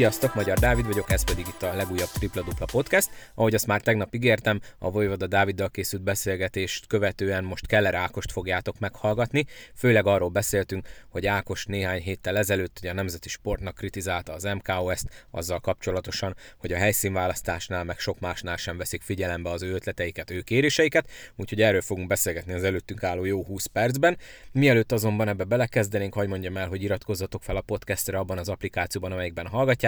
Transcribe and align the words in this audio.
Sziasztok, 0.00 0.34
Magyar 0.34 0.58
Dávid 0.58 0.86
vagyok, 0.86 1.10
ez 1.10 1.24
pedig 1.24 1.46
itt 1.46 1.62
a 1.62 1.74
legújabb 1.74 2.08
Tripla 2.08 2.42
Dupla 2.42 2.66
Podcast. 2.72 3.10
Ahogy 3.34 3.54
azt 3.54 3.66
már 3.66 3.80
tegnap 3.80 4.14
ígértem, 4.14 4.60
a 4.78 4.90
Vojvoda 4.90 5.26
Dáviddal 5.26 5.70
készült 5.70 6.02
beszélgetést 6.02 6.86
követően 6.86 7.44
most 7.44 7.66
Keller 7.66 7.94
Ákost 7.94 8.32
fogjátok 8.32 8.78
meghallgatni. 8.78 9.44
Főleg 9.74 10.06
arról 10.06 10.28
beszéltünk, 10.28 10.88
hogy 11.08 11.26
Ákos 11.26 11.66
néhány 11.66 12.00
héttel 12.00 12.36
ezelőtt 12.36 12.78
ugye 12.78 12.90
a 12.90 12.94
Nemzeti 12.94 13.28
Sportnak 13.28 13.74
kritizálta 13.74 14.32
az 14.32 14.42
MKOS-t 14.42 15.26
azzal 15.30 15.60
kapcsolatosan, 15.60 16.36
hogy 16.58 16.72
a 16.72 16.76
helyszínválasztásnál 16.76 17.84
meg 17.84 17.98
sok 17.98 18.20
másnál 18.20 18.56
sem 18.56 18.76
veszik 18.76 19.02
figyelembe 19.02 19.50
az 19.50 19.62
ő 19.62 19.72
ötleteiket, 19.72 20.30
ő 20.30 20.40
kéréseiket, 20.40 21.08
úgyhogy 21.36 21.62
erről 21.62 21.82
fogunk 21.82 22.08
beszélgetni 22.08 22.52
az 22.52 22.64
előttünk 22.64 23.02
álló 23.02 23.24
jó 23.24 23.44
20 23.44 23.66
percben. 23.66 24.18
Mielőtt 24.52 24.92
azonban 24.92 25.28
ebbe 25.28 25.44
belekezdenénk, 25.44 26.14
hogy 26.14 26.28
mondjam 26.28 26.56
el, 26.56 26.68
hogy 26.68 26.82
iratkozzatok 26.82 27.42
fel 27.42 27.56
a 27.56 27.60
podcastre 27.60 28.18
abban 28.18 28.38
az 28.38 28.48
applikációban, 28.48 29.12
amelyikben 29.12 29.46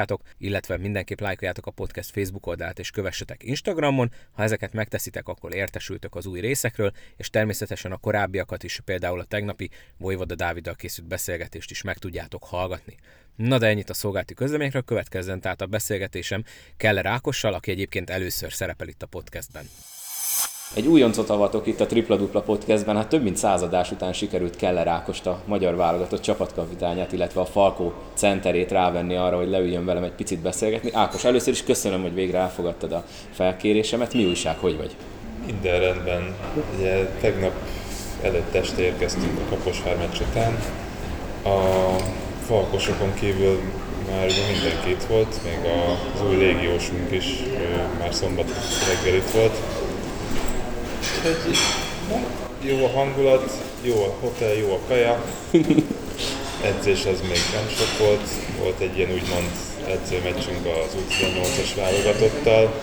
hallgatjátok, 0.08 0.22
illetve 0.38 0.76
mindenképp 0.76 1.20
lájkoljátok 1.20 1.66
a 1.66 1.70
podcast 1.70 2.10
Facebook 2.10 2.46
oldalát 2.46 2.78
és 2.78 2.90
kövessetek 2.90 3.42
Instagramon. 3.42 4.10
Ha 4.32 4.42
ezeket 4.42 4.72
megteszitek, 4.72 5.28
akkor 5.28 5.54
értesültök 5.54 6.14
az 6.14 6.26
új 6.26 6.40
részekről, 6.40 6.92
és 7.16 7.30
természetesen 7.30 7.92
a 7.92 7.96
korábbiakat 7.96 8.62
is, 8.62 8.80
például 8.84 9.20
a 9.20 9.24
tegnapi 9.24 9.70
Vojvoda 9.98 10.34
Dáviddal 10.34 10.74
készült 10.74 11.08
beszélgetést 11.08 11.70
is 11.70 11.82
meg 11.82 11.98
tudjátok 11.98 12.44
hallgatni. 12.44 12.96
Na 13.36 13.58
de 13.58 13.66
ennyit 13.66 13.90
a 13.90 13.94
szolgálti 13.94 14.34
közleményekről, 14.34 14.82
következzen 14.82 15.40
tehát 15.40 15.60
a 15.60 15.66
beszélgetésem 15.66 16.44
Keller 16.76 17.06
Ákossal, 17.06 17.54
aki 17.54 17.70
egyébként 17.70 18.10
először 18.10 18.52
szerepel 18.52 18.88
itt 18.88 19.02
a 19.02 19.06
podcastben. 19.06 19.64
Egy 20.74 20.86
újoncot 20.86 21.30
avatok 21.30 21.66
itt 21.66 21.80
a 21.80 21.86
Tripla 21.86 22.16
Dupla 22.16 22.40
Podcastben, 22.40 22.96
hát 22.96 23.08
több 23.08 23.22
mint 23.22 23.36
századás 23.36 23.90
után 23.90 24.12
sikerült 24.12 24.56
Keller 24.56 24.86
Ákost, 24.86 25.26
a 25.26 25.40
magyar 25.44 25.76
válogatott 25.76 26.20
csapatkapitányát, 26.20 27.12
illetve 27.12 27.40
a 27.40 27.44
Falkó 27.44 27.92
centerét 28.14 28.70
rávenni 28.70 29.16
arra, 29.16 29.36
hogy 29.36 29.48
leüljön 29.48 29.84
velem 29.84 30.02
egy 30.02 30.12
picit 30.12 30.38
beszélgetni. 30.38 30.90
Ákos, 30.92 31.24
először 31.24 31.52
is 31.52 31.64
köszönöm, 31.64 32.02
hogy 32.02 32.14
végre 32.14 32.38
elfogadtad 32.38 32.92
a 32.92 33.04
felkérésemet. 33.30 34.14
Mi 34.14 34.24
újság, 34.24 34.58
hogy 34.58 34.76
vagy? 34.76 34.96
Minden 35.46 35.80
rendben. 35.80 36.34
Ugye 36.78 37.06
tegnap 37.20 37.52
előtt 38.22 38.54
este 38.54 38.82
érkeztünk 38.82 39.38
a 39.38 39.48
Kaposvár 39.48 39.96
meccs 39.96 40.20
után. 40.30 40.58
A 41.44 41.96
falkosokon 42.46 43.14
kívül 43.14 43.60
már 44.10 44.24
ugye 44.24 44.52
mindenki 44.52 44.90
itt 44.90 45.02
volt, 45.02 45.40
még 45.44 45.58
az 46.14 46.22
új 46.28 46.36
légiósunk 46.36 47.10
is 47.10 47.42
már 47.98 48.14
szombat 48.14 48.50
reggel 48.88 49.16
itt 49.16 49.30
volt 49.30 49.71
Úgyhogy 51.26 51.56
jó 52.60 52.84
a 52.84 52.88
hangulat, 52.88 53.50
jó 53.82 54.04
a 54.04 54.16
hotel, 54.20 54.54
jó 54.54 54.72
a 54.72 54.78
kaja. 54.88 55.24
Edzés 56.64 57.04
az 57.04 57.20
még 57.20 57.40
nem 57.54 57.68
sok 57.68 58.06
volt. 58.06 58.28
Volt 58.58 58.80
egy 58.80 58.96
ilyen 58.96 59.10
úgymond 59.10 59.50
edzőmeccsünk 59.86 60.66
az 60.66 60.96
U18-as 60.96 61.70
válogatottal. 61.76 62.74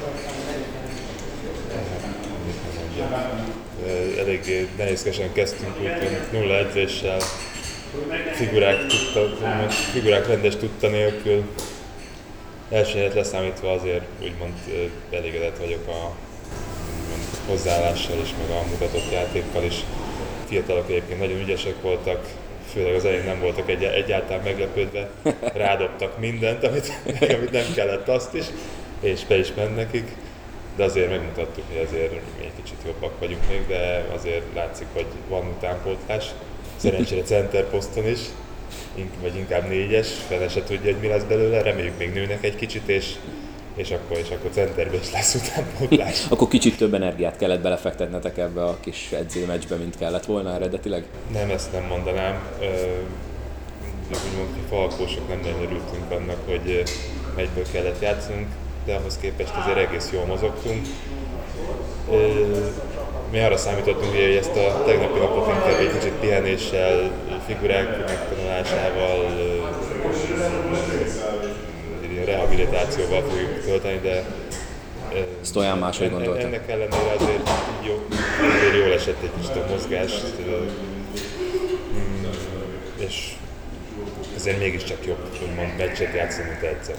Eléggé 4.17 4.67
nehézkesen 4.77 5.33
kezdtünk, 5.33 5.75
úgyhogy 5.79 6.17
nulla 6.31 6.57
edzéssel, 6.57 7.19
figurák, 8.33 8.85
tudta, 8.87 9.35
figurák 9.91 10.27
rendes 10.27 10.55
tudta 10.55 10.87
nélkül. 10.87 11.43
Első 12.69 12.97
helyet 12.97 13.13
leszámítva 13.13 13.71
azért 13.71 14.05
úgymond 14.21 14.53
elégedett 15.11 15.57
vagyok 15.57 15.87
a 15.87 16.11
hozzáállással 17.49 18.17
is, 18.21 18.33
meg 18.41 18.57
a 18.57 18.63
mutatott 18.69 19.11
játékkal 19.11 19.63
is. 19.63 19.75
Fiatalok 20.47 20.89
egyébként 20.89 21.19
nagyon 21.19 21.39
ügyesek 21.39 21.81
voltak, 21.81 22.27
főleg 22.71 22.95
az 22.95 23.05
elején 23.05 23.25
nem 23.25 23.39
voltak 23.39 23.69
egy, 23.69 23.83
egyáltalán 23.83 24.43
meglepődve, 24.43 25.09
rádobtak 25.53 26.19
mindent, 26.19 26.63
amit, 26.63 26.91
amit 27.35 27.51
nem 27.51 27.73
kellett 27.75 28.07
azt 28.07 28.33
is, 28.33 28.45
és 28.99 29.25
be 29.25 29.37
is 29.37 29.53
ment 29.55 29.75
nekik. 29.75 30.15
De 30.75 30.83
azért 30.83 31.09
megmutattuk, 31.09 31.63
hogy 31.67 31.85
azért 31.87 32.11
egy 32.41 32.51
kicsit 32.63 32.77
jobbak 32.85 33.19
vagyunk 33.19 33.41
még, 33.49 33.67
de 33.67 34.05
azért 34.13 34.43
látszik, 34.55 34.87
hogy 34.93 35.05
van 35.27 35.47
utánpótlás. 35.57 36.25
Szerencsére 36.75 37.21
center 37.21 37.63
poszton 37.63 38.07
is, 38.07 38.19
vagy 39.21 39.35
inkább 39.35 39.67
négyes, 39.67 40.07
fele 40.27 40.49
se 40.49 40.63
tudja, 40.63 40.91
hogy 40.91 41.01
mi 41.01 41.07
lesz 41.07 41.23
belőle, 41.23 41.61
reméljük 41.61 41.97
még 41.97 42.13
nőnek 42.13 42.43
egy 42.43 42.55
kicsit, 42.55 42.87
és 42.87 43.15
és 43.79 43.91
akkor, 43.91 44.17
és 44.17 44.29
akkor 44.29 44.49
centerbe 44.53 44.97
is 44.97 45.11
lesz 45.11 45.35
utánpótlás. 45.35 46.25
akkor 46.29 46.47
kicsit 46.47 46.77
több 46.77 46.93
energiát 46.93 47.37
kellett 47.37 47.61
belefektetnetek 47.61 48.37
ebbe 48.37 48.63
a 48.63 48.77
kis 48.79 49.11
edzőmeccsbe, 49.11 49.75
mint 49.75 49.97
kellett 49.97 50.25
volna 50.25 50.53
eredetileg? 50.53 51.03
Nem, 51.31 51.49
ezt 51.49 51.71
nem 51.71 51.83
mondanám. 51.83 52.43
Úgymond, 54.07 54.49
hogy 54.53 54.67
falkósok 54.69 55.27
nem 55.27 55.39
nagyon 55.39 55.61
örültünk 55.61 56.11
annak, 56.11 56.37
hogy 56.45 56.83
meccsből 57.35 57.65
kellett 57.71 58.01
játszanunk, 58.01 58.47
de 58.85 58.95
ahhoz 58.95 59.17
képest 59.21 59.53
azért 59.63 59.77
egész 59.77 60.09
jól 60.13 60.25
mozogtunk. 60.25 60.87
Mi 63.31 63.39
arra 63.39 63.57
számítottunk, 63.57 64.11
hogy 64.11 64.19
ezt 64.19 64.55
a 64.55 64.83
tegnapi 64.85 65.19
napot 65.19 65.47
inkább 65.47 65.79
egy 65.79 65.93
kicsit 65.99 66.13
pihenéssel, 66.13 67.11
figurák 67.47 67.97
megtanulásával, 67.97 69.25
rehabilitációval 72.29 73.21
fogjuk 73.21 73.63
tölteni, 73.63 73.99
de 73.99 74.25
ezt 75.41 75.55
olyan 75.55 75.77
máshogy 75.77 76.09
gondoltam. 76.09 76.45
Ennek 76.45 76.69
ellenére 76.69 77.13
azért 77.17 77.49
jó, 77.85 78.07
azért 78.55 78.75
jól 78.75 78.93
esett 78.93 79.21
egy 79.23 79.31
kicsit 79.39 79.55
a 79.55 79.65
mozgás, 79.69 80.11
mm, 81.93 82.25
és 82.97 83.33
ezért 84.35 84.59
mégiscsak 84.59 85.05
jobb, 85.05 85.37
hogy 85.39 85.55
mond 85.55 85.77
meccset 85.77 86.13
játszani, 86.13 86.49
mint 86.49 86.61
egyszer. 86.61 86.95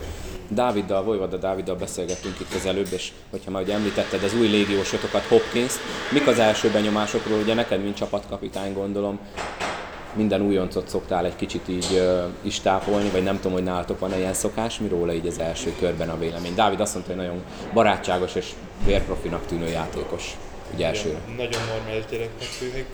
Dáviddal, 0.48 1.02
Vojvoda 1.02 1.36
Dáviddal 1.36 1.76
beszélgettünk 1.76 2.40
itt 2.40 2.54
az 2.54 2.66
előbb, 2.66 2.88
és 2.92 3.12
hogyha 3.30 3.50
már 3.50 3.62
ugye 3.62 3.74
említetted 3.74 4.22
az 4.22 4.34
új 4.34 4.48
légiósotokat, 4.48 5.22
Hopkins, 5.22 5.72
mik 6.12 6.26
az 6.26 6.38
első 6.38 6.70
benyomásokról, 6.70 7.38
ugye 7.38 7.54
neked, 7.54 7.82
mint 7.82 7.96
csapatkapitány 7.96 8.72
gondolom, 8.72 9.18
minden 10.14 10.40
újoncot 10.40 10.88
szoktál 10.88 11.24
egy 11.24 11.36
kicsit 11.36 11.68
így 11.68 12.02
is 12.42 12.60
tápolni, 12.60 13.08
vagy 13.08 13.22
nem 13.22 13.36
tudom, 13.36 13.52
hogy 13.52 13.62
nálatok 13.62 13.98
van-e 13.98 14.18
ilyen 14.18 14.34
szokás, 14.34 14.78
mi 14.78 14.88
róla 14.88 15.12
így 15.12 15.26
az 15.26 15.38
első 15.38 15.72
körben 15.78 16.08
a 16.08 16.18
vélemény. 16.18 16.54
Dávid 16.54 16.80
azt 16.80 16.94
mondta, 16.94 17.12
hogy 17.12 17.22
nagyon 17.22 17.42
barátságos 17.72 18.34
és 18.34 18.50
vérprofinak 18.84 19.46
tűnő 19.46 19.68
játékos, 19.68 20.36
ugye 20.74 20.86
elsőre. 20.86 21.18
Nagyon 21.36 21.60
normális 21.74 22.04
gyereknek 22.10 22.48
tűnik. 22.58 22.86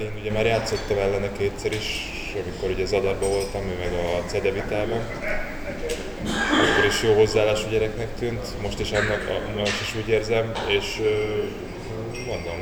Én 0.00 0.12
ugye 0.20 0.32
már 0.32 0.46
játszottam 0.46 0.98
ellene 0.98 1.32
kétszer 1.32 1.72
is, 1.72 2.12
amikor 2.42 2.70
ugye 2.70 2.86
Zadarban 2.86 3.28
voltam, 3.28 3.60
ő 3.60 3.76
meg 3.78 3.92
a 3.92 4.22
Cedevitában. 4.26 5.00
Akkor 6.52 6.84
is 6.86 7.02
jó 7.02 7.14
hozzáállású 7.14 7.68
gyereknek 7.70 8.08
tűnt, 8.18 8.62
most 8.62 8.80
is 8.80 8.92
annak 8.92 9.20
most 9.56 9.80
is 9.80 9.94
úgy 10.02 10.08
érzem, 10.08 10.52
és 10.66 11.00
mondom, 12.26 12.54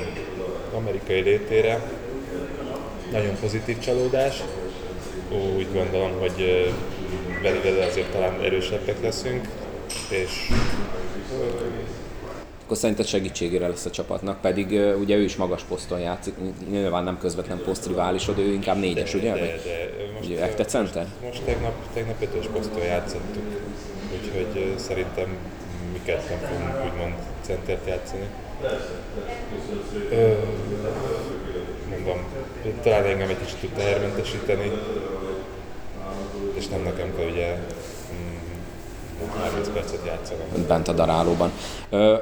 amerikai 0.74 1.20
létére 1.20 1.80
nagyon 3.10 3.36
pozitív 3.40 3.78
csalódás. 3.78 4.42
Úgy 5.56 5.72
gondolom, 5.72 6.12
hogy 6.18 6.66
vele 7.42 7.84
azért 7.84 8.10
talán 8.12 8.40
erősebbek 8.40 9.02
leszünk, 9.02 9.48
és 10.08 10.50
akkor 12.64 12.82
szerinted 12.82 13.06
segítségére 13.06 13.68
lesz 13.68 13.84
a 13.84 13.90
csapatnak, 13.90 14.40
pedig 14.40 14.66
ugye 15.00 15.16
ő 15.16 15.22
is 15.22 15.36
magas 15.36 15.62
poszton 15.62 16.00
játszik, 16.00 16.34
nyilván 16.70 17.04
nem 17.04 17.18
közvetlen 17.18 17.62
posztriválisod, 17.64 18.38
ő 18.38 18.52
inkább 18.52 18.78
négyes, 18.78 19.12
de, 19.12 19.18
ugye? 19.18 19.32
De, 19.32 19.40
de, 19.40 19.90
most, 20.14 20.28
ugye 20.28 20.64
center? 20.64 21.06
Most 21.24 21.42
tegnap, 21.42 21.74
tegnap 21.94 22.22
ötös 22.22 22.46
poszton 22.52 22.82
játszottuk, 22.82 23.42
úgyhogy 24.12 24.74
szerintem 24.78 25.36
mi 25.92 26.00
ketten 26.04 26.38
fogunk 26.38 26.92
úgymond 26.92 27.14
centert 27.40 27.86
játszani. 27.86 28.28
Mondom, 31.90 32.24
talán 32.82 33.04
engem 33.04 33.28
egy 33.28 33.38
kicsit 33.38 33.58
tud 33.58 33.70
tehermentesíteni, 33.70 34.70
és 36.54 36.68
nem 36.68 36.82
nekem 36.82 37.16
kell 37.16 37.26
ugye 37.26 37.58
30 39.38 39.68
mm, 39.68 39.72
percet 39.72 40.06
játszanom. 40.06 40.66
Bent 40.68 40.88
a 40.88 40.92
darálóban. 40.92 41.52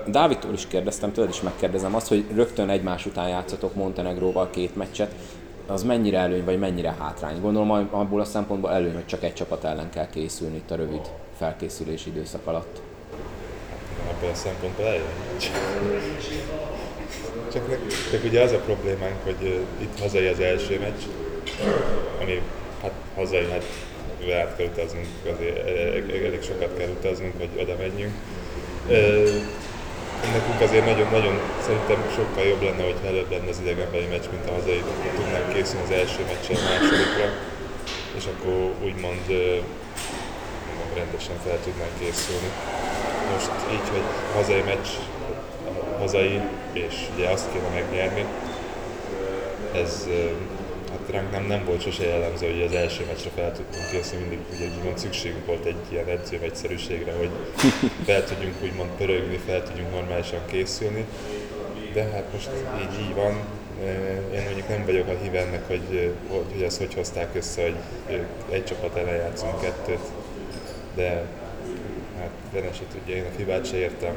Dávidtól 0.07 0.53
is 0.53 0.67
kérdeztem, 0.67 1.13
tőled 1.13 1.31
is 1.31 1.41
megkérdezem 1.41 1.95
azt, 1.95 2.09
hogy 2.09 2.25
rögtön 2.35 2.69
egymás 2.69 3.07
után 3.07 3.29
játszatok 3.29 3.75
Montenegróval 3.75 4.51
két 4.51 4.77
meccset, 4.77 5.15
az 5.67 5.83
mennyire 5.83 6.19
előny, 6.19 6.45
vagy 6.45 6.59
mennyire 6.59 6.97
hátrány? 6.99 7.41
Gondolom 7.41 7.89
abból 7.91 8.21
a 8.21 8.25
szempontból 8.25 8.73
előny, 8.73 8.95
hogy 8.95 9.07
csak 9.07 9.23
egy 9.25 9.35
csapat 9.35 9.65
ellen 9.65 9.91
kell 9.91 10.09
készülni 10.09 10.57
itt 10.57 10.71
a 10.71 10.77
rövid 10.77 11.11
felkészülési 11.39 12.11
időszak 12.11 12.47
alatt. 12.47 12.81
Abból 14.19 14.31
a 14.31 14.35
szempontból 14.35 14.87
előny. 14.87 15.03
Csak, 17.53 17.79
csak 18.11 18.25
ugye 18.25 18.41
az 18.41 18.53
a 18.53 18.59
problémánk, 18.59 19.25
hogy 19.25 19.65
itt 19.81 20.01
hazai 20.01 20.27
az 20.27 20.41
első 20.41 20.79
meccs, 20.79 21.03
ami 22.21 22.43
hát 22.83 22.93
hazai, 23.15 23.47
hát 23.51 23.65
át 24.43 24.57
kell 24.57 24.67
utaznunk, 24.67 25.07
azért 25.35 25.67
elég, 25.67 26.25
elég 26.25 26.43
sokat 26.43 26.77
kell 26.79 26.89
utaznunk, 26.89 27.35
hogy 27.39 27.49
oda 27.63 27.77
menjünk. 27.79 28.15
Nekünk 30.33 30.61
azért 30.61 30.85
nagyon-nagyon 30.85 31.41
szerintem 31.67 32.11
sokkal 32.15 32.45
jobb 32.45 32.63
lenne, 32.63 32.83
hogy 32.83 32.97
előbb 33.07 33.31
lenne 33.31 33.49
az 33.49 33.61
idegenbeli 33.63 34.07
meccs, 34.07 34.27
mint 34.31 34.49
a 34.49 34.53
hazai, 34.53 34.83
tudnánk 35.17 35.53
készülni 35.53 35.85
az 35.85 35.91
első 35.91 36.21
meccsre, 36.27 36.55
a 36.55 36.63
másodikra, 36.69 37.29
és 38.17 38.25
akkor 38.33 38.75
úgymond 38.85 39.27
rendesen 40.95 41.37
fel 41.45 41.59
tudnánk 41.65 41.99
készülni. 41.99 42.51
Most 43.39 43.51
így, 43.73 43.89
hogy 43.89 44.03
hazai 44.35 44.61
meccs, 44.61 44.87
hazai, 45.99 46.41
és 46.73 46.95
ugye 47.15 47.29
azt 47.29 47.47
kéne 47.53 47.69
megnyerni, 47.69 48.25
ez 49.75 50.09
hát 50.91 51.11
ránk 51.11 51.31
nem, 51.31 51.45
nem 51.47 51.65
volt 51.65 51.83
sose 51.83 52.07
jellemző, 52.07 52.53
hogy 52.53 52.63
az 52.63 52.73
első 52.73 53.05
meccsre 53.07 53.31
fel 53.35 53.53
tudtunk 53.53 53.91
készülni, 53.91 54.27
mindig 54.27 54.47
ugye 54.55 54.67
úgymond 54.79 54.99
szükségünk 54.99 55.47
volt 55.47 55.65
egy 55.65 55.77
ilyen 55.89 56.07
edző 56.09 56.39
egyszerűségre, 56.43 57.13
hogy 57.13 57.31
fel 58.05 58.25
tudjunk 58.25 58.55
úgymond 58.63 58.91
pörögni, 58.97 59.41
fel 59.47 59.63
tudjunk 59.63 59.91
normálisan 59.91 60.41
készülni. 60.47 61.05
De 61.93 62.03
hát 62.03 62.25
most 62.33 62.51
így, 62.81 63.01
így 63.01 63.15
van, 63.15 63.33
én 64.35 64.43
mondjuk 64.45 64.69
nem 64.69 64.85
vagyok 64.85 65.09
a 65.09 65.23
hív 65.23 65.35
ennek, 65.35 65.67
hogy, 65.67 66.15
hogy 66.29 66.63
ezt 66.63 66.79
hogy 66.79 66.95
hozták 66.95 67.35
össze, 67.35 67.63
hogy 67.63 67.77
egy 68.51 68.65
csapat 68.65 68.97
ellen 68.97 69.17
játszunk 69.17 69.61
kettőt, 69.61 70.07
de 70.95 71.27
benne 72.53 72.73
se 72.73 72.83
tudja, 72.93 73.17
én 73.17 73.25
a 73.25 73.37
hibát 73.37 73.67
se 73.67 73.77
értem. 73.77 74.15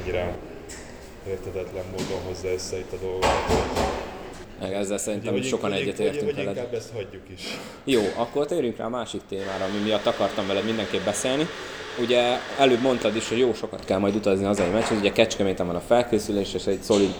Annyira 0.00 0.36
értetetlen 1.28 1.84
módon 1.90 2.22
hozza 2.26 2.48
össze 2.48 2.78
itt 2.78 2.92
a 2.92 2.96
dolgokat. 2.96 3.30
Meg 4.60 4.72
ezzel 4.72 4.98
szerintem 4.98 5.32
hogy 5.32 5.44
sokan 5.44 5.72
egyetértünk 5.72 6.30
veled. 6.30 6.44
Vagy 6.44 6.56
inkább 6.56 6.74
ezt 6.74 6.92
hagyjuk 6.94 7.22
is. 7.34 7.42
Jó, 7.84 8.00
akkor 8.16 8.46
térjünk 8.46 8.76
rá 8.76 8.84
a 8.84 8.88
másik 8.88 9.20
témára, 9.28 9.64
ami 9.64 9.78
miatt 9.84 10.06
akartam 10.06 10.46
veled 10.46 10.64
mindenképp 10.64 11.04
beszélni. 11.04 11.46
Ugye 12.00 12.38
előbb 12.58 12.80
mondtad 12.80 13.16
is, 13.16 13.28
hogy 13.28 13.38
jó 13.38 13.54
sokat 13.54 13.84
kell 13.84 13.98
majd 13.98 14.14
utazni 14.14 14.44
az 14.44 14.60
egy 14.60 14.72
meccshez, 14.72 14.98
ugye 14.98 15.12
Kecskeméten 15.12 15.66
van 15.66 15.76
a 15.76 15.80
felkészülés, 15.80 16.54
és 16.54 16.66
egy 16.66 16.82
szolid 16.82 17.14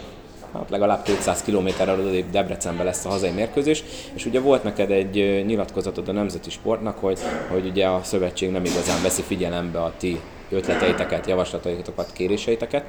hát 0.52 0.70
legalább 0.70 1.02
200 1.02 1.42
km-rel 1.42 2.00
odébb 2.00 2.30
Debrecenben 2.30 2.86
lesz 2.86 3.04
a 3.04 3.08
hazai 3.08 3.30
mérkőzés, 3.30 3.84
és 4.14 4.26
ugye 4.26 4.40
volt 4.40 4.62
neked 4.62 4.90
egy 4.90 5.44
nyilatkozatod 5.46 6.08
a 6.08 6.12
Nemzeti 6.12 6.50
Sportnak, 6.50 6.98
hogy, 6.98 7.18
hogy 7.50 7.66
ugye 7.66 7.86
a 7.86 8.02
szövetség 8.02 8.50
nem 8.50 8.64
igazán 8.64 9.02
veszi 9.02 9.22
figyelembe 9.22 9.82
a 9.82 9.92
ti 9.98 10.20
ötleteiteket, 10.50 11.26
javaslataitokat, 11.26 12.12
kéréseiteket. 12.12 12.84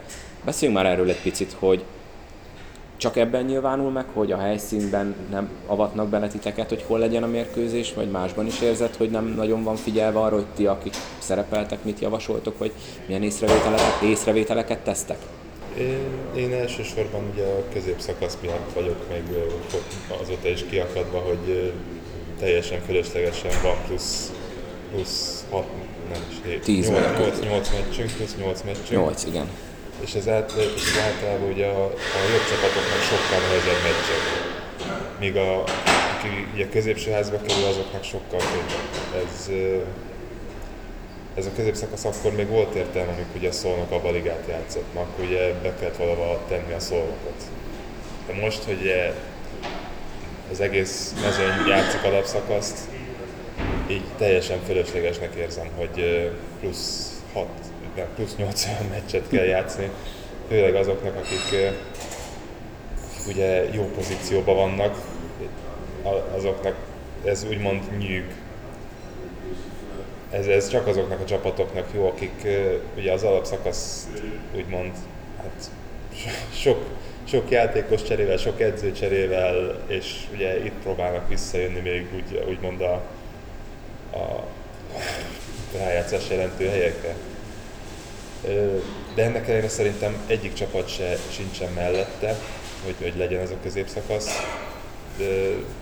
Beszéljünk 0.46 0.82
már 0.82 0.92
erről 0.92 1.10
egy 1.10 1.22
picit, 1.22 1.56
hogy 1.60 1.84
csak 2.98 3.18
ebben 3.18 3.46
nyilvánul 3.46 3.92
meg, 3.92 4.06
hogy 4.14 4.32
a 4.32 4.38
helyszínben 4.38 5.16
nem 5.32 5.50
avatnak 5.68 6.08
bele 6.08 6.28
titeket, 6.28 6.70
hogy 6.70 6.84
hol 6.88 7.00
legyen 7.00 7.24
a 7.24 7.28
mérkőzés, 7.28 7.94
vagy 7.94 8.12
másban 8.12 8.46
is 8.46 8.62
érzed, 8.62 8.96
hogy 8.96 9.10
nem 9.10 9.34
nagyon 9.36 9.64
van 9.64 9.76
figyelve 9.76 10.20
arra, 10.20 10.36
hogy 10.36 10.46
ti, 10.56 10.66
akik 10.66 10.94
szerepeltek, 11.20 11.84
mit 11.84 12.00
javasoltok, 12.00 12.58
vagy 12.58 12.72
milyen 13.06 13.24
észrevételeket, 13.24 14.02
észrevételeket 14.04 14.80
tesztek? 14.80 15.18
Én, 15.78 16.00
én 16.36 16.54
elsősorban 16.54 17.30
ugye 17.34 17.44
a 17.44 17.64
középszakasz 17.74 18.38
miatt 18.42 18.74
vagyok 18.74 19.10
még 19.10 19.24
azóta 20.22 20.48
is 20.48 20.66
kiakadva, 20.70 21.20
hogy 21.20 21.74
teljesen 22.40 22.82
fölöslegesen 22.86 23.52
van 23.64 23.76
plusz, 23.88 24.32
plusz 24.92 25.46
6, 25.50 25.66
nem 26.14 26.22
is 26.30 26.36
7, 26.46 26.62
10 26.62 26.90
8, 26.90 27.18
8, 27.18 27.40
8 27.40 27.70
meccsünk, 27.70 28.12
plusz 28.12 28.36
8 28.38 28.62
meccsünk. 28.62 28.90
8, 28.90 29.24
igen. 29.24 29.50
És 30.00 30.14
ez, 30.14 30.28
át, 30.28 30.52
és 30.76 30.92
ez 30.92 31.02
általában 31.04 31.50
ugye 31.50 31.66
a, 31.66 31.84
a 31.86 32.20
jobb 32.32 32.46
csapatoknak 32.50 33.02
sokkal 33.10 33.40
nehezebb 33.40 33.82
meccsek. 33.84 34.22
Míg 35.20 35.36
a, 35.36 35.64
aki 36.18 36.48
ugye 36.54 36.70
középső 36.70 37.12
házba 37.12 37.38
kerül, 37.38 37.66
azoknak 37.66 38.04
sokkal 38.04 38.40
könnyebb. 38.40 39.26
Ez, 39.26 39.50
ez 41.36 41.46
a 41.46 41.52
középszakasz 41.56 42.06
akkor 42.06 42.32
még 42.36 42.48
volt 42.48 42.76
értelme, 42.76 43.12
amikor 43.12 43.36
ugye 43.36 43.48
a 43.48 43.52
szolnok 43.52 43.92
a 43.92 44.02
baligát 44.02 44.44
játszott, 44.50 44.94
mert 44.94 45.08
akkor 45.08 45.26
ugye 45.26 45.54
be 45.54 45.74
kellett 45.80 45.98
valahol 45.98 46.42
tenni 46.48 46.74
a 46.74 46.80
szolnokot. 46.80 47.44
De 48.28 48.34
most, 48.34 48.64
hogy 48.64 48.92
az 50.52 50.62
egész 50.62 51.14
mezőny 51.22 51.68
játszik 51.68 52.04
alapszakaszt, 52.04 52.78
így 53.88 54.04
teljesen 54.18 54.60
fölöslegesnek 54.66 55.36
érzem, 55.36 55.68
hogy 55.76 56.32
plusz 56.60 57.14
6, 57.34 57.48
nem, 57.96 58.06
plusz 58.16 58.36
8 58.36 58.66
olyan 58.66 58.86
meccset 58.90 59.28
kell 59.30 59.46
játszani, 59.46 59.90
főleg 60.48 60.76
azoknak, 60.76 61.16
akik, 61.16 61.72
akik 63.18 63.36
ugye 63.36 63.74
jó 63.74 63.84
pozícióban 63.96 64.56
vannak, 64.56 64.98
azoknak 66.36 66.76
ez 67.26 67.46
úgymond 67.50 67.98
nyűg, 67.98 68.26
ez, 70.34 70.48
ez 70.48 70.70
csak 70.70 70.88
azoknak 70.88 71.20
a 71.20 71.26
csapatoknak 71.26 71.88
jó, 71.94 72.08
akik 72.08 72.48
ugye 72.98 73.12
az 73.12 73.24
alapszakasz 73.24 74.08
úgymond 74.56 74.92
hát 75.38 75.70
sok, 76.54 76.86
sok 77.24 77.50
játékos 77.50 78.04
cserével, 78.04 78.38
sok 78.38 78.62
edző 78.62 78.92
cserével, 78.92 79.84
és 79.88 80.28
ugye 80.34 80.66
itt 80.66 80.82
próbálnak 80.84 81.30
visszajönni 81.30 81.80
még 81.80 82.08
úgy, 82.16 82.46
úgymond 82.50 82.82
a, 82.82 82.94
a 84.18 84.44
rájátszás 85.78 86.30
jelentő 86.30 86.68
helyekre. 86.68 87.16
De 89.16 89.24
ennek 89.24 89.48
ellenére 89.48 89.70
szerintem 89.70 90.24
egyik 90.28 90.54
csapat 90.54 90.88
se 90.88 91.18
sincsen 91.32 91.72
mellette, 91.72 92.36
hogy, 92.86 92.96
hogy 93.02 93.14
legyen 93.18 93.42
ez 93.42 93.52
a 93.52 93.58
középszakasz, 93.64 94.30
de, 95.18 95.26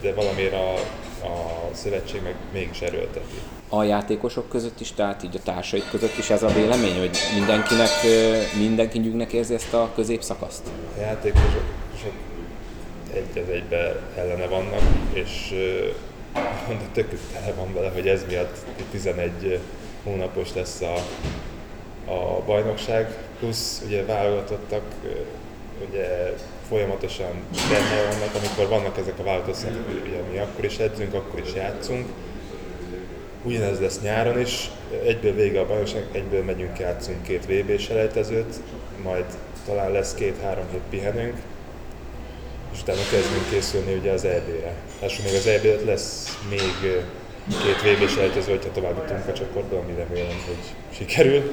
de 0.02 0.14
valamiért 0.14 0.54
a, 0.54 0.74
a 1.24 1.70
szövetség 1.74 2.22
meg 2.24 2.36
mégis 2.54 2.82
erőlteti 2.82 3.40
a 3.74 3.84
játékosok 3.84 4.50
között 4.50 4.80
is, 4.80 4.92
tehát 4.92 5.24
így 5.24 5.36
a 5.36 5.44
társaik 5.44 5.90
között 5.90 6.18
is 6.18 6.30
ez 6.30 6.44
a 6.44 6.48
vélemény, 6.48 7.00
hogy 7.00 7.18
mindenkinek, 7.36 7.90
mindenki 8.60 9.00
nyugnek 9.00 9.34
érzi 9.34 9.54
ezt 9.54 9.74
a 9.74 9.92
középszakaszt? 9.96 10.62
A 10.98 11.00
játékosok 11.00 11.64
egy 13.14 13.44
az 13.44 13.50
egybe 13.50 14.02
ellene 14.18 14.48
vannak, 14.48 14.82
és 15.14 15.54
mondom, 16.68 16.88
tök 16.94 17.20
tele 17.34 17.54
van 17.54 17.74
vele, 17.74 17.90
hogy 17.90 18.08
ez 18.08 18.24
miatt 18.28 18.58
11 18.92 19.60
hónapos 20.04 20.54
lesz 20.54 20.82
a, 20.82 20.96
a 22.12 22.42
bajnokság, 22.46 23.18
plusz 23.40 23.82
ugye 23.86 24.06
válogatottak, 24.06 24.84
ugye 25.90 26.34
folyamatosan 26.72 27.34
benne 27.70 28.12
vannak, 28.12 28.36
amikor 28.36 28.68
vannak 28.68 28.98
ezek 28.98 29.20
a 29.20 29.24
válogatottak, 29.24 29.88
ugye 30.08 30.22
mi 30.32 30.38
akkor 30.38 30.66
is 30.66 30.78
edzünk, 30.78 31.14
akkor 31.14 31.40
is 31.40 31.54
játszunk, 31.54 32.06
Ugyanez 33.44 33.80
lesz 33.80 34.02
nyáron 34.02 34.40
is, 34.40 34.70
egyből 35.06 35.34
vége 35.34 35.60
a 35.60 35.66
bajnokság, 35.66 36.06
egyből 36.12 36.44
megyünk, 36.44 36.80
játszunk 36.80 37.24
két 37.24 37.46
vb 37.46 37.80
selejtezőt, 37.80 38.56
majd 39.04 39.26
talán 39.66 39.92
lesz 39.92 40.14
két-három 40.14 40.66
hét 40.72 40.82
pihenünk, 40.90 41.38
és 42.74 42.82
utána 42.82 43.00
kezdünk 43.12 43.50
készülni 43.50 43.94
ugye 43.94 44.12
az 44.12 44.26
EB-re. 44.26 44.74
És 45.00 45.22
még 45.24 45.34
az 45.34 45.48
eb 45.48 45.86
lesz 45.86 46.38
még 46.50 47.04
két 47.48 48.00
vb 48.02 48.10
selejtező, 48.10 48.52
hogyha 48.52 48.72
tovább 48.72 48.96
jutunk 48.98 49.28
a 49.28 49.34
csoportba, 49.34 49.78
ami 49.78 49.94
remélem, 49.98 50.38
hogy 50.46 50.96
sikerül. 50.98 51.52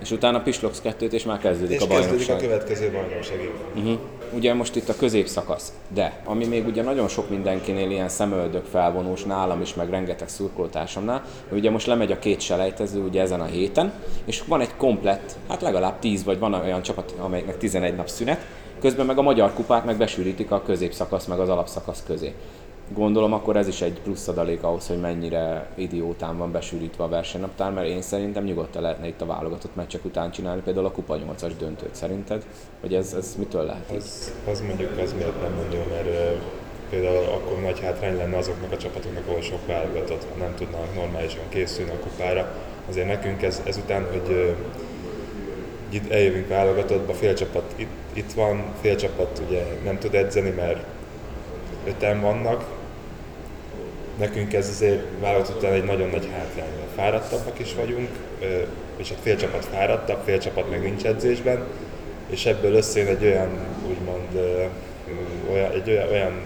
És 0.00 0.10
utána 0.10 0.40
Pislogsz 0.40 0.80
kettőt, 0.80 1.12
és 1.12 1.24
már 1.24 1.38
kezdődik 1.38 1.76
és 1.76 1.82
a 1.82 1.86
bajnokság. 1.86 2.16
kezdődik 2.16 2.34
a 2.34 2.48
következő 2.48 2.90
bajnokság. 2.90 3.50
Uh-huh. 3.74 3.98
Ugye 4.32 4.54
most 4.54 4.76
itt 4.76 4.88
a 4.88 4.96
középszakasz, 4.96 5.72
de 5.94 6.20
ami 6.24 6.46
még 6.46 6.66
ugye 6.66 6.82
nagyon 6.82 7.08
sok 7.08 7.30
mindenkinél 7.30 7.90
ilyen 7.90 8.08
szemöldök 8.08 8.64
felvonós, 8.64 9.22
nálam 9.24 9.60
is, 9.60 9.74
meg 9.74 9.90
rengeteg 9.90 10.28
szurkoltásomnál, 10.28 11.24
hogy 11.48 11.58
ugye 11.58 11.70
most 11.70 11.86
lemegy 11.86 12.12
a 12.12 12.18
két 12.18 12.40
selejtező 12.40 13.00
ugye 13.00 13.20
ezen 13.20 13.40
a 13.40 13.44
héten, 13.44 13.92
és 14.24 14.42
van 14.46 14.60
egy 14.60 14.76
komplett, 14.76 15.36
hát 15.48 15.60
legalább 15.60 15.98
10 15.98 16.24
vagy 16.24 16.38
van 16.38 16.54
olyan 16.54 16.82
csapat, 16.82 17.14
amelyiknek 17.18 17.58
11 17.58 17.96
nap 17.96 18.08
szünet, 18.08 18.46
közben 18.80 19.06
meg 19.06 19.18
a 19.18 19.22
magyar 19.22 19.52
kupát 19.52 19.84
meg 19.84 19.96
besűrítik 19.96 20.50
a 20.50 20.62
középszakasz 20.62 21.24
meg 21.24 21.38
az 21.38 21.48
alapszakasz 21.48 22.02
közé. 22.06 22.34
Gondolom 22.92 23.32
akkor 23.32 23.56
ez 23.56 23.68
is 23.68 23.80
egy 23.80 24.00
plusz 24.00 24.28
adalék 24.28 24.62
ahhoz, 24.62 24.86
hogy 24.86 25.00
mennyire 25.00 25.66
idiótán 25.74 26.38
van 26.38 26.52
besűrítve 26.52 27.04
a 27.04 27.08
versenynaptár, 27.08 27.72
mert 27.72 27.88
én 27.88 28.02
szerintem 28.02 28.44
nyugodtan 28.44 28.82
lehetne 28.82 29.06
itt 29.06 29.20
a 29.20 29.26
válogatott 29.26 29.74
meccsek 29.74 30.04
után 30.04 30.30
csinálni, 30.30 30.60
például 30.60 30.86
a 30.86 30.90
Kupa 30.90 31.18
8-as 31.18 31.52
döntőt 31.58 31.94
szerinted? 31.94 32.44
Vagy 32.80 32.94
ez, 32.94 33.12
ez 33.12 33.34
mitől 33.38 33.64
lehet? 33.64 33.90
Az, 33.90 34.32
az 34.50 34.60
mondjuk 34.60 34.98
az 34.98 35.12
miatt 35.12 35.42
nem 35.42 35.52
mondom, 35.52 35.82
mert 35.90 36.38
például 36.90 37.24
akkor 37.24 37.60
nagy 37.60 37.80
hátrány 37.80 38.16
lenne 38.16 38.36
azoknak 38.36 38.72
a 38.72 38.76
csapatoknak, 38.76 39.28
ahol 39.28 39.40
sok 39.40 39.66
válogatott 39.66 40.38
nem 40.38 40.54
tudnak 40.54 40.94
normálisan 40.94 41.48
készülni 41.48 41.90
a 41.90 41.98
kupára. 41.98 42.52
Azért 42.88 43.06
nekünk 43.06 43.42
ez, 43.42 43.62
ezután, 43.66 44.06
hogy 44.10 44.56
itt 45.88 46.10
eljövünk 46.10 46.48
válogatottba, 46.48 47.12
fél 47.12 47.34
csapat 47.34 47.72
itt, 47.76 47.92
itt 48.12 48.32
van, 48.32 48.64
fél 48.80 48.96
csapat 48.96 49.42
ugye 49.46 49.62
nem 49.84 49.98
tud 49.98 50.14
edzeni, 50.14 50.50
mert 50.50 50.84
öten 51.86 52.20
vannak. 52.20 52.73
Nekünk 54.18 54.52
ez 54.52 54.68
azért 54.68 55.02
válogatott 55.20 55.56
után 55.56 55.72
egy 55.72 55.84
nagyon 55.84 56.08
nagy 56.08 56.28
hátrány. 56.32 56.70
Fáradtabbak 56.96 57.58
is 57.58 57.74
vagyunk, 57.74 58.08
és 58.96 59.10
a 59.10 59.14
fél 59.22 59.36
csapat 59.36 59.64
fáradtabb, 59.64 60.18
fél 60.24 60.38
csapat 60.38 60.70
meg 60.70 60.82
nincs 60.82 61.04
edzésben, 61.04 61.66
és 62.30 62.46
ebből 62.46 62.74
összejön 62.74 63.08
egy 63.08 63.24
olyan, 63.24 63.48
úgymond, 63.88 64.60
olyan, 65.52 65.72
egy 65.72 65.90
olyan, 65.90 66.08
olyan 66.08 66.42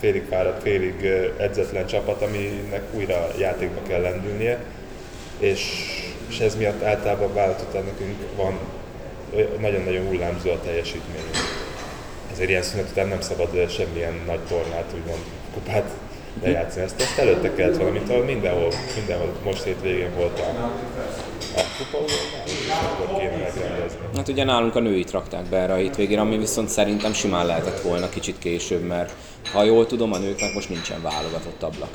félig 0.00 0.24
fáradt, 0.30 0.62
félig 0.62 1.04
edzetlen 1.38 1.86
csapat, 1.86 2.22
aminek 2.22 2.82
újra 2.92 3.28
játékba 3.38 3.80
kell 3.88 4.00
lendülnie, 4.00 4.58
és, 5.38 5.62
és 6.28 6.38
ez 6.38 6.56
miatt 6.56 6.82
általában 6.82 7.34
vállalatot 7.34 7.72
nekünk 7.72 8.16
van 8.36 8.58
nagyon-nagyon 9.60 10.06
hullámzó 10.06 10.50
a 10.50 10.60
teljesítmény 10.60 11.30
ezért 12.38 12.50
ilyen 12.50 12.62
szünet 12.62 12.90
után 12.90 13.08
nem 13.08 13.20
szabad 13.20 13.70
semmilyen 13.70 14.20
nagy 14.26 14.40
tornát, 14.48 14.94
úgymond 14.94 15.18
kupát 15.54 15.90
lejátszani. 16.42 16.84
Ezt, 16.84 17.00
ezt 17.00 17.18
előtte 17.18 17.54
kellett 17.54 17.76
valamit, 17.76 18.26
mindenhol, 18.26 18.72
mindenhol 18.96 19.32
most 19.44 19.62
hétvégén 19.62 20.14
volt 20.16 20.38
a, 20.38 20.42
a 21.56 21.62
kupa, 21.78 22.04
akkor 22.84 23.18
kéne 23.18 23.30
megrendezni. 23.30 23.98
Hát 24.16 24.28
ugye 24.28 24.44
nálunk 24.44 24.76
a 24.76 24.80
nőit 24.80 25.10
rakták 25.10 25.44
be 25.44 25.56
erre 25.56 25.72
a 25.72 25.76
hétvégére, 25.76 26.20
ami 26.20 26.38
viszont 26.38 26.68
szerintem 26.68 27.12
simán 27.12 27.46
lehetett 27.46 27.80
volna 27.80 28.08
kicsit 28.08 28.38
később, 28.38 28.82
mert 28.82 29.12
ha 29.52 29.64
jól 29.64 29.86
tudom, 29.86 30.12
a 30.12 30.18
nőknek 30.18 30.54
most 30.54 30.68
nincsen 30.68 31.02
válogatott 31.02 31.62
ablak. 31.62 31.90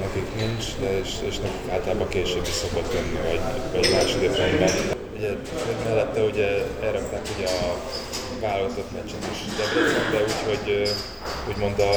Nekik 0.00 0.34
nincs, 0.36 0.64
de 0.80 0.98
és, 0.98 1.10
és 1.28 1.36
nekik 1.36 1.72
általában 1.72 2.08
később 2.08 2.42
is 2.42 2.54
szokott 2.54 2.92
lenni, 2.94 3.18
vagy, 3.28 3.40
vagy 3.72 3.90
második 3.92 4.36
rendben. 4.36 4.70
Ugye 5.16 5.30
mellette 5.84 6.22
ugye 6.22 6.46
elrakták 6.82 7.22
ugye 7.36 7.46
a 7.46 7.76
válogatott 8.40 8.92
meccset 8.92 9.26
is 9.32 9.38
Debrecenbe, 9.56 10.22
úgyhogy 10.22 10.82
úgymond 11.48 11.78
a 11.78 11.92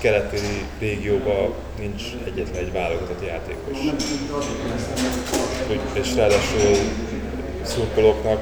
keleti 0.00 0.38
régióban 0.78 1.54
nincs 1.78 2.02
egyetlen 2.26 2.62
egy 2.64 2.72
válogatott 2.72 3.26
játékos. 3.26 3.78
És 5.92 6.14
ráadásul 6.14 6.76
szurkolóknak 7.62 8.40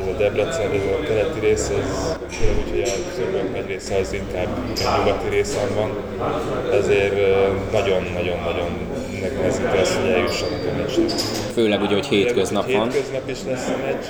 ez 0.00 0.06
a 0.06 0.16
Debrecen, 0.16 0.72
ez 0.72 0.80
a 1.00 1.06
keleti 1.06 1.40
rész, 1.40 1.68
ez 1.68 2.16
főleg 2.30 2.56
úgy, 2.58 2.70
hogy 2.70 2.80
a 2.80 2.86
szurkolók 3.16 3.52
nagy 3.52 3.66
része 3.66 3.96
az 3.96 4.12
inkább 4.12 4.48
a 4.84 4.96
nyugati 4.98 5.28
részen 5.28 5.74
van, 5.74 5.90
ezért 6.72 7.14
nagyon-nagyon-nagyon 7.72 8.70
megnehezíti 9.20 9.76
azt, 9.76 9.94
hogy 9.94 10.10
eljussanak 10.10 10.60
a 10.72 10.76
meccsre. 10.76 11.02
Főleg 11.52 11.80
ugye, 11.80 11.94
hogy 11.94 12.06
hétköznap 12.06 12.72
van. 12.72 12.90
Hétköznap 12.90 13.30
is 13.30 13.38
lesz 13.46 13.68
a 13.68 13.76
meccs. 13.86 14.04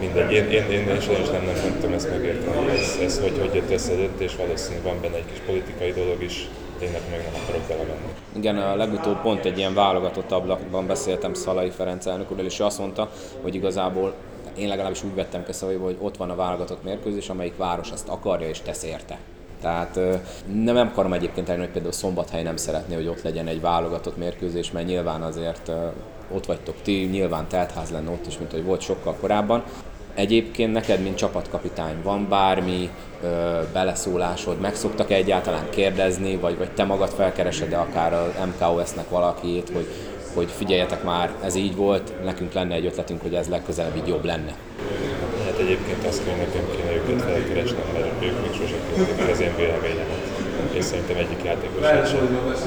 Mindegy, 0.00 0.32
én, 0.32 0.44
én, 0.44 0.70
én, 0.70 0.88
én 0.88 1.00
sajnos 1.00 1.28
nem, 1.28 1.44
nem, 1.44 1.54
nem 1.54 1.74
tudom 1.74 1.92
ezt 1.92 2.10
megérteni, 2.10 2.68
ez, 2.68 2.98
ez 3.02 3.20
hogy, 3.20 3.38
hogy 3.38 3.54
jött 3.54 3.70
össze 3.70 3.94
döntés, 3.94 4.36
valószínűleg 4.36 4.84
van 4.84 5.00
benne 5.00 5.16
egy 5.16 5.26
kis 5.30 5.38
politikai 5.46 5.92
dolog 5.92 6.22
is, 6.22 6.48
tényleg 6.78 7.00
meg 7.10 7.20
nem 7.32 7.42
akarok 7.42 7.62
belemenni. 7.68 8.12
Igen, 8.32 8.56
a 8.56 8.76
legutóbb 8.76 9.20
pont 9.20 9.44
egy 9.44 9.58
ilyen 9.58 9.74
válogatott 9.74 10.32
ablakban 10.32 10.86
beszéltem 10.86 11.34
Szalai 11.34 11.70
Ferenc 11.70 12.06
elnök 12.06 12.30
úrral, 12.30 12.44
és 12.44 12.60
ő 12.60 12.64
azt 12.64 12.78
mondta, 12.78 13.10
hogy 13.42 13.54
igazából 13.54 14.14
én 14.56 14.68
legalábbis 14.68 15.04
úgy 15.04 15.14
vettem 15.14 15.44
ki 15.44 15.74
hogy 15.74 15.96
ott 16.00 16.16
van 16.16 16.30
a 16.30 16.34
válogatott 16.34 16.84
mérkőzés, 16.84 17.28
amelyik 17.28 17.56
város 17.56 17.90
ezt 17.90 18.08
akarja 18.08 18.48
és 18.48 18.60
tesz 18.60 18.82
érte. 18.82 19.18
Tehát 19.60 19.94
nem, 20.64 20.74
nem 20.74 20.88
akarom 20.92 21.12
egyébként 21.12 21.48
elni, 21.48 21.62
hogy 21.62 21.70
például 21.70 21.92
Szombathely 21.92 22.42
nem 22.42 22.56
szeretné, 22.56 22.94
hogy 22.94 23.06
ott 23.06 23.22
legyen 23.22 23.46
egy 23.46 23.60
válogatott 23.60 24.16
mérkőzés, 24.16 24.70
mert 24.70 24.86
nyilván 24.86 25.22
azért 25.22 25.72
ott 26.32 26.46
vagytok 26.46 26.74
ti, 26.82 27.08
nyilván 27.10 27.48
teltház 27.48 27.90
lenne 27.90 28.10
ott 28.10 28.26
is, 28.26 28.38
mint 28.38 28.50
hogy 28.50 28.64
volt 28.64 28.80
sokkal 28.80 29.14
korábban. 29.20 29.64
Egyébként 30.16 30.72
neked, 30.72 31.02
mint 31.02 31.16
csapatkapitány, 31.16 31.94
van 32.02 32.26
bármi 32.28 32.90
ö, 33.22 33.26
beleszólásod? 33.72 34.60
Meg 34.60 34.74
szoktak 34.74 35.10
egyáltalán 35.10 35.70
kérdezni, 35.70 36.36
vagy, 36.36 36.58
vagy 36.58 36.70
te 36.70 36.84
magad 36.84 37.08
felkeresed 37.08 37.72
-e 37.72 37.78
akár 37.78 38.12
az 38.12 38.30
MKOS-nek 38.46 39.08
valakit, 39.08 39.70
hogy, 39.74 39.86
hogy 40.34 40.50
figyeljetek 40.50 41.02
már, 41.04 41.30
ez 41.44 41.54
így 41.54 41.76
volt, 41.76 42.24
nekünk 42.24 42.52
lenne 42.52 42.74
egy 42.74 42.86
ötletünk, 42.86 43.22
hogy 43.22 43.34
ez 43.34 43.48
legközelebb 43.48 43.96
így 43.96 44.08
jobb 44.08 44.24
lenne? 44.24 44.54
Hát 45.44 45.58
egyébként 45.58 46.06
azt 46.06 46.24
kell 46.24 46.36
nekem 46.36 46.64
kéne 46.76 46.92
őket 46.94 47.22
felkeresnem, 47.22 47.84
mert 47.92 48.22
ők 48.22 48.40
még 48.42 48.52
sosem 48.52 48.78
kérdezik 48.94 49.30
az 49.30 49.40
én 49.40 49.56
véleményemet. 49.56 50.15
És 50.76 50.84
szerintem 50.84 51.16
egyik 51.16 51.44
játékos 51.44 52.08
sem. 52.08 52.66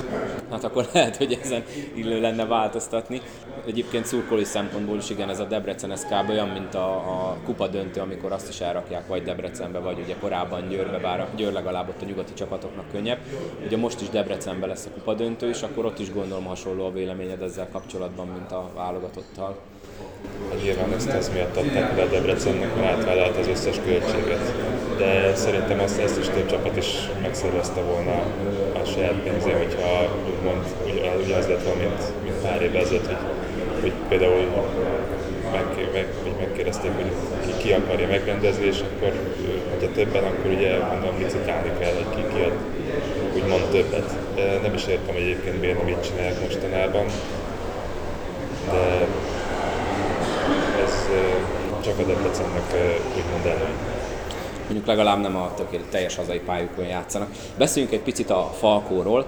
Hát 0.52 0.64
akkor 0.64 0.86
lehet, 0.94 1.16
hogy 1.16 1.40
ezen 1.44 1.64
illő 1.94 2.22
lenne 2.22 2.46
változtatni. 2.46 3.22
Egyébként 3.66 4.06
szurkolói 4.06 4.44
szempontból 4.44 4.98
is 4.98 5.10
igen, 5.10 5.30
ez 5.30 5.40
a 5.40 5.44
Debrecen 5.44 5.92
ez 5.92 6.06
kb. 6.06 6.30
olyan, 6.30 6.48
mint 6.48 6.76
a, 6.76 6.94
a 6.96 7.38
kupa 7.46 7.68
döntő, 7.68 8.02
amikor 8.02 8.32
azt 8.32 8.50
is 8.50 8.60
elrakják 8.60 9.08
vagy 9.08 9.24
Debrecenbe, 9.24 9.80
vagy 9.80 10.00
ugye 10.04 10.16
korábban 10.20 10.68
Győrbe, 10.70 10.98
bár 10.98 11.20
a 11.20 11.28
Győr 11.36 11.52
legalább 11.52 11.90
ott 11.90 12.02
a 12.02 12.06
nyugati 12.06 12.34
csapatoknak 12.34 12.92
könnyebb. 12.92 13.20
Ugye 13.66 13.78
most 13.78 14.02
is 14.02 14.10
Debrecenbe 14.10 14.66
lesz 14.66 14.86
a 14.86 14.90
kupa 14.94 15.14
döntő, 15.14 15.50
és 15.50 15.62
akkor 15.62 15.86
ott 15.86 16.00
is 16.00 16.14
gondolom 16.14 16.46
hasonló 16.46 16.86
a 16.86 16.92
véleményed 16.92 17.42
ezzel 17.42 17.70
kapcsolatban, 17.72 18.28
mint 18.28 18.52
a 18.52 18.70
válogatottal. 18.76 19.58
Hát 20.50 20.62
nyilván 20.64 20.94
ezt 20.94 21.10
az 21.10 21.30
miatt 21.34 21.58
adták 21.58 21.96
be 21.96 22.08
Debrecennek, 22.08 22.76
mert 22.76 22.98
átvállalt 22.98 23.38
az 23.38 23.48
összes 23.48 23.80
költséget. 23.86 24.79
De 25.00 25.36
szerintem 25.36 25.80
azt, 25.80 26.00
ezt 26.00 26.20
is 26.20 26.26
több 26.26 26.50
csapat 26.50 26.78
is 26.78 26.88
megszervezte 27.22 27.82
volna 27.82 28.16
a 28.82 28.86
saját 28.94 29.14
pénzén, 29.14 29.58
hogyha 29.58 30.18
úgymond 30.32 30.64
ugye 31.24 31.36
az 31.36 31.48
lett 31.48 31.64
volna, 31.64 31.80
mint, 31.80 32.24
mint 32.24 32.36
pár 32.36 32.62
évvel 32.62 32.82
ezelőtt, 32.82 33.06
hogy, 33.06 33.18
hogy 33.82 33.94
például 34.10 34.46
meg, 35.52 35.90
meg, 35.94 36.08
megkérdezték, 36.40 36.92
hogy 36.96 37.12
ki, 37.46 37.54
ki 37.58 37.72
akarja 37.74 38.08
megrendezni, 38.08 38.66
és 38.66 38.80
akkor, 38.80 39.14
hogyha 39.70 39.94
többen, 39.94 40.24
akkor 40.24 40.52
ugye 40.52 40.78
mondom, 40.78 41.20
licitálni 41.20 41.72
kell, 41.80 41.94
hogy 41.94 42.16
ki, 42.16 42.36
ki 42.36 42.42
ad 42.42 42.54
úgymond 43.36 43.64
többet. 43.72 44.16
Nem 44.62 44.74
is 44.74 44.88
értem 44.88 45.16
egyébként 45.16 45.62
miért 45.62 45.84
mit 45.84 46.04
csinálják 46.08 46.42
mostanában, 46.42 47.06
de 48.72 49.08
csak 51.84 52.00
a 52.00 52.04
Debrecennek 52.04 52.70
úgymond 53.18 53.46
előny 53.46 53.99
mondjuk 54.70 54.88
legalább 54.88 55.22
nem 55.22 55.36
a 55.36 55.54
tökélet, 55.56 55.86
teljes 55.86 56.16
hazai 56.16 56.40
pályukon 56.40 56.86
játszanak. 56.86 57.30
Beszéljünk 57.58 57.94
egy 57.94 58.02
picit 58.02 58.30
a 58.30 58.52
Falkóról. 58.60 59.26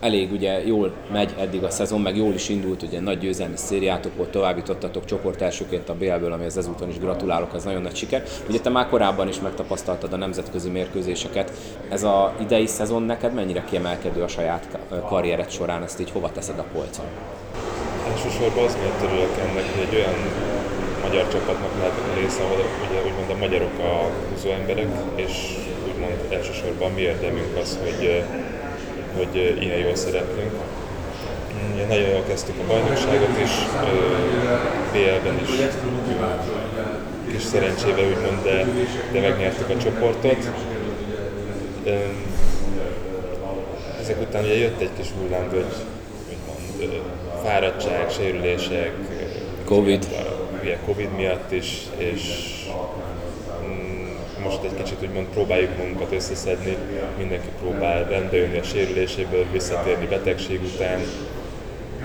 Elég 0.00 0.32
ugye 0.32 0.66
jól 0.66 0.92
megy 1.12 1.34
eddig 1.38 1.62
a 1.62 1.70
szezon, 1.70 2.00
meg 2.00 2.16
jól 2.16 2.32
is 2.32 2.48
indult, 2.48 2.82
ugye 2.82 3.00
nagy 3.00 3.18
győzelmi 3.18 3.56
szériátok 3.56 4.16
volt, 4.16 4.30
továbbítottatok 4.30 5.04
csoport 5.04 5.42
elsőként 5.42 5.88
a 5.88 5.94
BL-ből, 5.94 6.32
ami 6.32 6.44
az 6.44 6.56
ezúton 6.56 6.88
is 6.88 6.98
gratulálok, 6.98 7.54
ez 7.54 7.64
nagyon 7.64 7.82
nagy 7.82 7.96
siker. 7.96 8.22
Ugye 8.48 8.60
te 8.60 8.70
már 8.70 8.88
korábban 8.88 9.28
is 9.28 9.40
megtapasztaltad 9.40 10.12
a 10.12 10.16
nemzetközi 10.16 10.68
mérkőzéseket. 10.70 11.52
Ez 11.88 12.02
a 12.02 12.34
idei 12.40 12.66
szezon 12.66 13.02
neked 13.02 13.34
mennyire 13.34 13.64
kiemelkedő 13.64 14.22
a 14.22 14.28
saját 14.28 14.78
karriered 15.08 15.50
során, 15.50 15.82
ezt 15.82 16.00
így 16.00 16.10
hova 16.10 16.32
teszed 16.32 16.58
a 16.58 16.64
polcon? 16.72 17.04
Elsősorban 18.10 18.64
az 18.64 18.76
miatt 18.80 19.02
örülök 19.02 19.38
ennek, 19.38 19.64
hogy 19.74 19.86
egy 19.88 19.94
olyan 19.94 20.47
magyar 21.08 21.28
csapatnak 21.28 21.70
lehetek 21.78 22.04
a 22.12 22.20
része, 22.20 22.42
ahol 22.42 22.64
ugye 22.88 23.00
úgymond 23.06 23.30
a 23.30 23.36
magyarok 23.36 23.78
a 23.78 24.10
húzó 24.28 24.50
emberek, 24.50 24.88
és 25.14 25.32
úgymond 25.88 26.16
elsősorban 26.28 26.92
mi 26.92 27.00
érdemünk 27.00 27.56
az, 27.62 27.78
hogy, 27.82 28.24
hogy 29.16 29.56
ilyen 29.60 29.78
jól 29.78 29.94
szeretnénk. 29.94 30.52
Ugye 31.74 31.86
nagyon 31.86 32.08
jól 32.08 32.24
kezdtük 32.28 32.54
a 32.58 32.66
bajnokságot 32.66 33.38
is, 33.42 33.50
BL-ben 34.92 35.38
is 35.42 35.50
kis 37.32 37.42
szerencsével 37.42 38.04
úgymond, 38.04 38.42
de, 38.42 38.64
de 39.12 39.20
megnyertük 39.20 39.68
a 39.68 39.76
csoportot. 39.76 40.50
Ezek 44.00 44.20
után 44.20 44.44
ugye 44.44 44.58
jött 44.58 44.80
egy 44.80 44.90
kis 44.98 45.08
hullám, 45.18 45.48
hogy 45.48 45.64
úgymond 46.30 47.00
fáradtság, 47.44 48.10
sérülések, 48.10 48.92
Covid 49.64 50.06
ugye 50.68 50.78
Covid 50.84 51.10
miatt 51.16 51.52
is, 51.52 51.82
és 51.96 52.22
mm, 53.66 54.42
most 54.42 54.62
egy 54.62 54.74
kicsit 54.82 55.02
úgymond 55.02 55.26
próbáljuk 55.26 55.76
magunkat 55.76 56.12
összeszedni, 56.12 56.76
mindenki 57.18 57.48
próbál 57.60 58.04
rendbe 58.04 58.36
jönni 58.36 58.58
a 58.58 58.62
sérüléséből, 58.62 59.46
visszatérni 59.52 60.06
betegség 60.06 60.60
után, 60.62 61.00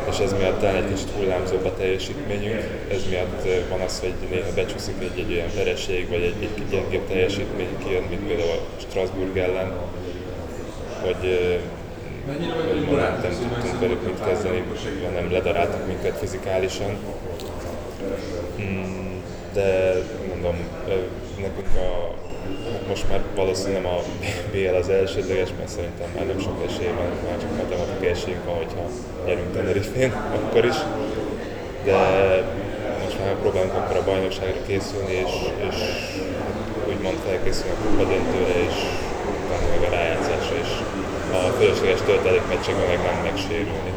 és 0.09 0.17
ez 0.17 0.33
miatt 0.33 0.59
talán 0.59 0.75
egy 0.75 0.93
kicsit 0.93 1.09
hullámzóbb 1.09 1.65
a 1.65 1.75
teljesítményünk, 1.75 2.63
ez 2.91 3.01
miatt 3.09 3.69
van 3.69 3.79
az, 3.79 3.99
hogy 3.99 4.13
néha 4.29 4.53
becsúszik 4.55 4.95
egy, 4.99 5.19
egy 5.19 5.31
olyan 5.33 5.49
vereség, 5.55 6.09
vagy 6.09 6.21
egy, 6.21 6.43
egy 6.43 6.67
gyengébb 6.69 7.07
teljesítmény 7.07 7.77
kijön, 7.85 8.03
mint 8.09 8.27
például 8.27 8.49
a 8.49 8.79
Strasbourg 8.79 9.37
ellen, 9.37 9.71
hogy 11.01 11.49
hogy 12.25 12.85
ma 12.85 12.95
nem 12.95 13.21
tudtunk 13.21 13.79
velük 13.79 14.05
mit 14.05 14.25
kezdeni, 14.25 14.63
nem 15.13 15.31
ledaráltak 15.31 15.87
minket 15.87 16.17
fizikálisan, 16.17 16.97
de 19.53 19.95
mondom, 20.29 20.55
nekünk 21.41 21.75
a, 21.75 22.13
most 22.87 23.09
már 23.09 23.21
valószínűleg 23.35 23.81
nem 23.81 23.91
a 23.91 23.99
BL 24.51 24.75
az 24.75 24.89
elsődleges, 24.89 25.49
mert 25.57 25.69
szerintem 25.69 26.09
már 26.15 26.25
nem 26.25 26.39
sok 26.39 26.65
esély 26.67 26.93
van, 26.99 27.09
már 27.27 27.37
csak 27.41 27.55
matematikai 27.57 28.07
esélyünk 28.07 28.45
van, 28.45 28.55
hogyha 28.55 28.83
gyerünk 29.25 29.53
Tenerifén, 29.53 30.11
akkor 30.11 30.65
is. 30.65 30.75
De 31.83 31.97
most 33.03 33.19
már 33.19 33.35
próbálunk 33.41 33.73
akkor 33.73 33.95
a 33.97 34.03
bajnokságra 34.03 34.61
készülni, 34.67 35.13
és, 35.25 35.33
és 35.69 35.77
úgymond 36.89 37.17
felkészülni 37.25 37.71
a 37.71 37.81
kupa 37.81 38.03
döntőre, 38.11 38.55
és 38.69 38.77
utána 39.43 39.67
meg 39.73 39.89
a 39.89 39.93
rájátszásra, 39.95 40.55
és 40.65 40.71
a 41.33 41.37
fölösleges 41.57 42.01
töltelék 42.05 42.47
meccsekben 42.47 42.87
meg 42.87 43.01
nem 43.07 43.23
megsérülni. 43.23 43.93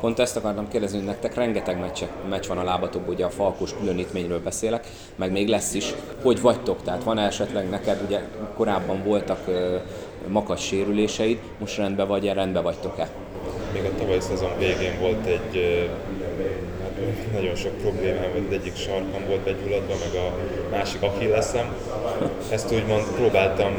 Pont 0.00 0.18
ezt 0.18 0.36
akartam 0.36 0.68
kérdezni, 0.68 0.96
hogy 0.96 1.06
nektek 1.06 1.34
rengeteg 1.34 1.80
meccs, 1.80 2.02
meccs 2.28 2.46
van 2.46 2.58
a 2.58 2.64
lábatokban, 2.64 3.14
ugye 3.14 3.24
a 3.24 3.30
falkos 3.30 3.74
különítményről 3.78 4.40
beszélek, 4.42 4.86
meg 5.14 5.32
még 5.32 5.48
lesz 5.48 5.74
is. 5.74 5.94
Hogy 6.22 6.40
vagytok? 6.40 6.82
Tehát 6.82 7.04
van 7.04 7.18
esetleg 7.18 7.68
neked, 7.68 8.02
ugye 8.06 8.20
korábban 8.56 9.02
voltak 9.04 9.38
ö, 9.46 9.76
sérüléseid, 10.56 11.40
most 11.58 11.76
rendben 11.76 12.08
vagy-e, 12.08 12.32
rendben 12.32 12.62
vagytok-e? 12.62 13.08
Még 13.72 13.84
a 13.84 13.98
tavalyi 13.98 14.20
szezon 14.20 14.58
végén 14.58 15.00
volt 15.00 15.26
egy, 15.26 15.88
nagyon 17.32 17.54
sok 17.54 17.72
problémám 17.72 18.46
az 18.48 18.54
egyik 18.54 18.76
sarkam 18.76 19.26
volt 19.28 19.40
begyulladva, 19.40 19.94
meg 19.94 20.22
a 20.22 20.36
másik 20.70 21.02
achilleszem. 21.02 21.74
Ezt 22.50 22.72
úgymond 22.72 23.04
próbáltam 23.14 23.74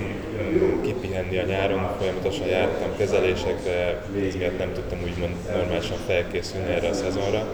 kipihenni 0.84 1.38
a 1.38 1.46
nyáron, 1.46 1.90
folyamatosan 2.00 2.48
jártam 2.48 2.98
kezelésekre, 2.98 4.04
ez 4.28 4.36
miatt 4.36 4.58
nem 4.58 4.74
tudtam 4.74 5.00
úgymond 5.04 5.36
normálisan 5.56 5.98
felkészülni 6.08 6.72
erre 6.72 6.90
a 6.90 6.94
szezonra. 6.94 7.46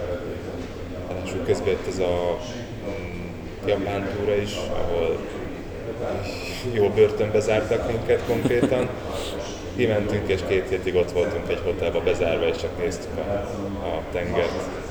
Ráadásul 1.09 1.43
közben 1.45 1.67
jött 1.67 1.87
ez 1.87 1.99
a 1.99 2.37
mm, 2.87 3.67
japán 3.67 4.07
túra 4.17 4.35
is, 4.35 4.55
ahol 4.55 5.17
jó 6.71 6.89
börtönbe 6.89 7.39
zártak 7.39 7.87
minket 7.91 8.21
konkrétan. 8.27 8.89
Kimentünk 9.75 10.27
és 10.29 10.39
két 10.47 10.69
hétig 10.69 10.95
ott 10.95 11.11
voltunk 11.11 11.49
egy 11.49 11.61
hotelba 11.63 11.99
bezárva, 11.99 12.47
és 12.47 12.57
csak 12.57 12.77
néztük 12.79 13.17
a, 13.17 13.31
a 13.87 14.01
tengert. 14.11 14.86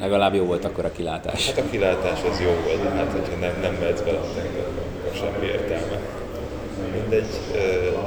Legalább 0.00 0.34
jó 0.34 0.44
volt 0.44 0.64
akkor 0.64 0.84
a 0.84 0.92
kilátás. 0.92 1.46
Hát 1.46 1.64
a 1.64 1.70
kilátás 1.70 2.18
az 2.30 2.40
jó 2.40 2.50
volt, 2.64 2.82
de 2.82 2.88
hát 2.88 3.12
hogyha 3.12 3.36
nem, 3.40 3.52
nem 3.60 3.76
mehetsz 3.80 4.00
bele 4.00 4.18
a 4.18 4.26
tengerbe, 4.34 4.80
akkor 4.98 5.16
semmi 5.16 5.46
értelme. 5.46 5.98
Mindegy, 6.92 7.26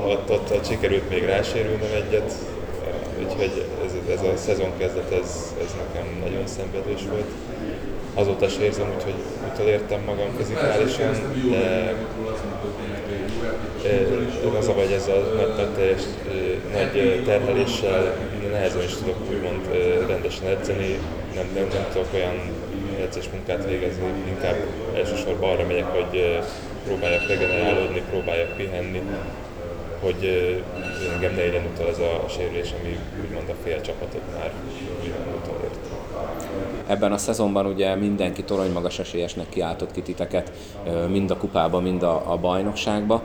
ott, 0.07 0.31
ott, 0.31 0.51
ott 0.51 0.67
sikerült 0.67 1.09
még 1.09 1.23
rásérülnem 1.23 1.91
egyet, 1.95 2.33
úgyhogy 3.19 3.65
ez, 3.85 3.91
ez 4.13 4.21
a 4.21 4.37
szezon 4.37 4.71
kezdet, 4.77 5.11
ez, 5.11 5.55
ez 5.63 5.75
nekem 5.85 6.05
nagyon 6.23 6.47
szenvedős 6.47 7.01
volt. 7.09 7.29
Azóta 8.13 8.45
is 8.45 8.57
érzem, 8.57 8.93
úgyhogy 8.95 9.15
utolértem 9.53 10.01
magam 10.05 10.29
fizikálisan, 10.37 11.11
de 11.49 11.95
az 14.57 14.67
a 14.67 14.73
vagy 14.73 14.91
ez 14.91 15.07
a 15.07 15.35
nagy, 15.35 15.55
nagy, 15.57 15.69
teljes, 15.69 16.01
nagy 16.73 17.23
terheléssel 17.25 18.15
nehezen 18.51 18.83
is 18.83 18.93
tudok 18.93 19.17
úgymond 19.29 19.67
rendesen 20.07 20.47
edzeni, 20.47 20.99
nem, 21.35 21.45
nem, 21.55 21.67
nem 21.73 21.85
tudok 21.91 22.13
olyan 22.13 22.35
edzés 23.01 23.29
munkát 23.29 23.65
végezni, 23.65 24.07
inkább 24.27 24.55
elsősorban 24.95 25.49
arra 25.49 25.65
megyek, 25.67 25.85
hogy 25.85 26.39
próbáljak 26.85 27.27
regenerálódni, 27.27 28.01
próbáljak 28.09 28.55
pihenni, 28.55 29.01
hogy 29.99 30.53
engem 31.13 31.35
ne 31.35 31.45
érjen 31.45 31.65
utol 31.73 31.87
ez 31.87 31.99
a 31.99 32.25
sérülés, 32.29 32.73
ami 32.81 32.97
úgymond 33.25 33.49
a 33.49 33.53
fél 33.63 33.81
csapatot 33.81 34.21
már 34.37 34.51
utolért. 35.41 35.79
Ebben 36.87 37.11
a 37.11 37.17
szezonban 37.17 37.65
ugye 37.65 37.95
mindenki 37.95 38.43
torony 38.43 38.71
magas 38.71 38.99
esélyesnek 38.99 39.49
kiáltott 39.49 39.91
ki 39.91 40.01
titeket, 40.01 40.51
mind 41.07 41.31
a 41.31 41.37
kupába, 41.37 41.79
mind 41.79 42.03
a, 42.03 42.31
a 42.31 42.37
bajnokságba. 42.37 43.23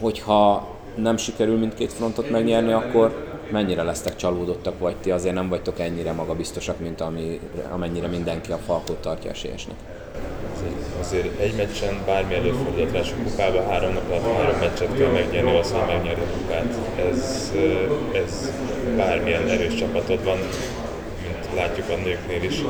Hogyha 0.00 0.73
nem 0.94 1.16
sikerül 1.16 1.58
mindkét 1.58 1.92
frontot 1.92 2.30
megnyerni, 2.30 2.72
akkor 2.72 3.32
mennyire 3.50 3.82
lesztek 3.82 4.16
csalódottak, 4.16 4.78
vagy 4.78 4.96
ti 4.96 5.10
azért 5.10 5.34
nem 5.34 5.48
vagytok 5.48 5.80
ennyire 5.80 6.12
magabiztosak, 6.12 6.80
mint 6.80 7.00
ami, 7.00 7.40
amennyire 7.70 8.06
mindenki 8.06 8.52
a 8.52 8.58
falkot 8.66 8.96
tartja 8.96 9.30
esélyesnek? 9.30 9.76
Azért 11.00 11.40
egy 11.40 11.54
meccsen 11.56 11.94
bármi 12.06 12.34
előfordulhat 12.34 12.96
a 12.96 13.22
kupába, 13.24 13.62
három 13.70 13.92
nap 13.92 14.10
alatt 14.10 14.36
három 14.36 14.58
meccset 14.58 14.96
kell 14.96 15.10
megnyerni, 15.10 15.58
az, 15.58 15.70
hogy 15.72 15.86
megnyerni 15.86 16.22
a 16.22 16.36
kupát. 16.36 16.78
Ez, 17.10 17.52
ez 18.12 18.52
bármilyen 18.96 19.48
erős 19.48 19.74
csapatod 19.74 20.24
van, 20.24 20.38
mint 21.22 21.54
látjuk 21.54 21.88
a 21.88 21.96
nőknél 22.04 22.42
is. 22.42 22.62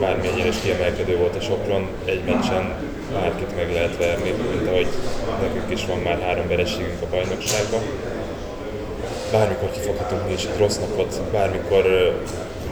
Bármilyen 0.00 0.46
is 0.46 0.60
kiemelkedő 0.60 1.16
volt 1.16 1.36
a 1.36 1.40
Sopron, 1.40 1.88
egy 2.04 2.22
meccsen 2.24 2.74
bárkit 3.12 3.56
meg 3.56 3.72
lehet 3.72 3.96
verni, 3.96 4.30
mint 4.30 4.66
ahogy 4.66 4.86
nekünk 5.42 5.70
is 5.70 5.86
van 5.86 5.98
már 5.98 6.20
három 6.20 6.48
vereségünk 6.48 7.02
a 7.02 7.06
bajnokságban. 7.10 7.80
Bármikor 9.32 9.70
kifoghatunk 9.70 10.26
mi 10.26 10.32
is 10.32 10.44
egy 10.44 10.58
rossz 10.58 10.78
napot, 10.78 11.20
bármikor 11.32 11.84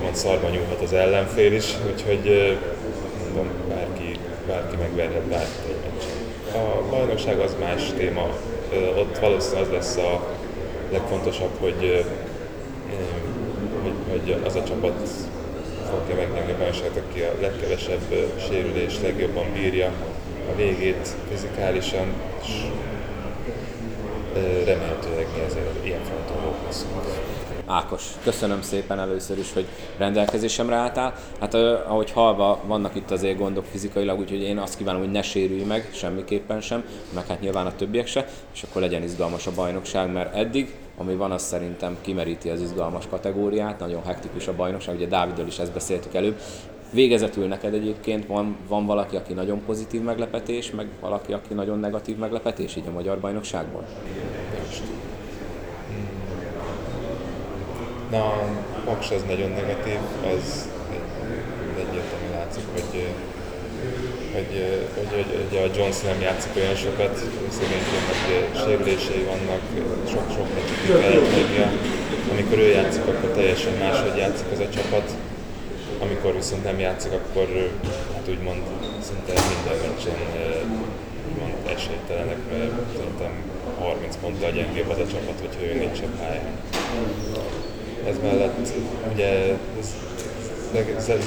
mond 0.03 0.17
szarban 0.17 0.51
nyúlhat 0.51 0.83
az 0.83 0.93
ellenfél 0.93 1.53
is, 1.53 1.75
úgyhogy 1.93 2.57
mondom, 3.25 3.53
bárki, 3.69 4.19
bárki 4.47 4.77
megverhet 4.77 5.23
bárkit 5.23 5.65
egy. 5.69 6.57
A 6.57 6.83
bajnokság 6.91 7.39
az 7.39 7.57
más 7.61 7.83
téma, 7.97 8.29
ott 8.97 9.19
valószínűleg 9.19 9.63
az 9.63 9.73
lesz 9.73 9.97
a 9.97 10.27
legfontosabb, 10.93 11.61
hogy, 11.61 12.05
hogy, 13.83 13.95
hogy 14.11 14.37
az 14.45 14.55
a 14.55 14.63
csapat 14.63 15.09
fogja 15.91 16.15
megnyerni 16.15 16.53
a 16.53 16.57
bajnokságot, 16.57 17.03
aki 17.09 17.21
a 17.21 17.33
legkevesebb 17.41 18.15
sérülés 18.49 19.01
legjobban 19.03 19.53
bírja 19.53 19.93
a 20.53 20.57
végét 20.57 21.15
fizikálisan, 21.31 22.13
és 22.43 22.67
remélhetőleg 24.65 25.27
mi 25.35 25.41
ezért 25.41 25.85
ilyen 25.85 26.01
fronton 26.05 26.55
leszünk. 26.67 26.93
Ákos, 27.67 28.03
köszönöm 28.23 28.63
szépen 28.63 28.99
először 28.99 29.39
is, 29.39 29.53
hogy 29.53 29.67
rendelkezésemre 29.97 30.75
álltál. 30.75 31.15
Hát 31.41 31.55
ahogy 31.89 32.11
halva 32.11 32.61
vannak 32.67 32.95
itt 32.95 33.11
azért 33.11 33.39
gondok 33.39 33.65
fizikailag, 33.65 34.19
úgyhogy 34.19 34.43
én 34.43 34.59
azt 34.59 34.77
kívánom, 34.77 35.01
hogy 35.01 35.11
ne 35.11 35.23
sérülj 35.23 35.63
meg, 35.63 35.89
semmiképpen 35.93 36.61
sem, 36.61 36.85
meg 37.15 37.27
hát 37.27 37.41
nyilván 37.41 37.67
a 37.67 37.75
többiek 37.77 38.07
se, 38.07 38.27
és 38.55 38.63
akkor 38.63 38.83
legyen 38.83 39.03
izgalmas 39.03 39.47
a 39.47 39.51
bajnokság, 39.55 40.13
mert 40.13 40.35
eddig, 40.35 40.75
ami 40.99 41.15
van, 41.15 41.31
az 41.31 41.43
szerintem 41.43 41.97
kimeríti 42.01 42.51
az 42.51 42.61
izgalmas 42.61 43.05
kategóriát, 43.11 43.79
nagyon 43.79 44.05
hektikus 44.05 44.49
a 44.49 44.55
bajnokság, 44.55 44.95
ugye 44.95 45.07
Dáviddal 45.07 45.47
is 45.47 45.59
ezt 45.59 45.73
beszéltük 45.73 46.15
előbb, 46.15 46.41
Végezetül 46.91 47.47
neked 47.47 47.75
egyébként 47.75 48.27
van, 48.27 48.57
van 48.69 48.87
valaki, 48.87 49.17
aki 49.17 49.33
nagyon 49.33 49.63
pozitív 49.67 50.03
meglepetés, 50.03 50.71
meg 50.71 50.87
valaki, 51.01 51.33
aki 51.33 51.55
nagyon 51.55 51.79
negatív 51.79 52.17
meglepetés 52.17 52.77
így 52.77 52.87
a 52.89 52.93
magyar 52.93 53.19
bajnokságból? 53.19 53.85
Na, 58.11 58.33
Paks 58.85 59.11
az 59.11 59.23
nagyon 59.27 59.51
negatív, 59.51 59.99
az 60.37 60.69
egyértelműen 61.79 62.33
látszik, 62.33 62.65
hogy 62.73 63.07
hogy, 64.33 64.53
hogy, 64.95 65.09
hogy, 65.15 65.49
hogy 65.49 65.59
a 65.59 65.77
Jones 65.77 66.01
nem 66.01 66.21
játszik 66.21 66.57
olyan 66.57 66.75
sokat, 66.75 67.15
szegényként 67.59 68.57
sérülései 68.65 69.25
vannak, 69.33 69.63
sok-sok 70.09 70.47
kell 71.01 71.21
Amikor 72.31 72.59
ő 72.59 72.69
játszik, 72.69 73.03
akkor 73.03 73.31
teljesen 73.31 73.73
máshogy 73.79 74.17
játszik 74.17 74.47
az 74.53 74.59
a 74.59 74.69
csapat 74.69 75.15
amikor 75.99 76.35
viszont 76.35 76.65
nem 76.65 76.79
játszik, 76.79 77.13
akkor 77.13 77.71
hát 78.15 78.29
úgymond 78.29 78.63
szinte 79.01 79.33
minden 79.33 79.89
meccsen 79.89 80.19
úgymond 81.33 81.55
esélytelenek, 81.75 82.39
mert 82.51 82.73
szerintem 82.97 83.33
30 83.79 84.17
ponttal 84.21 84.51
gyengébb 84.51 84.89
az 84.89 84.99
a 84.99 85.07
csapat, 85.07 85.39
hogy 85.39 85.63
ő 85.63 85.79
nincs 85.79 86.01
a 86.01 86.09
pályán. 86.19 86.59
Ez 88.09 88.17
mellett 88.23 88.73
ugye 89.13 89.57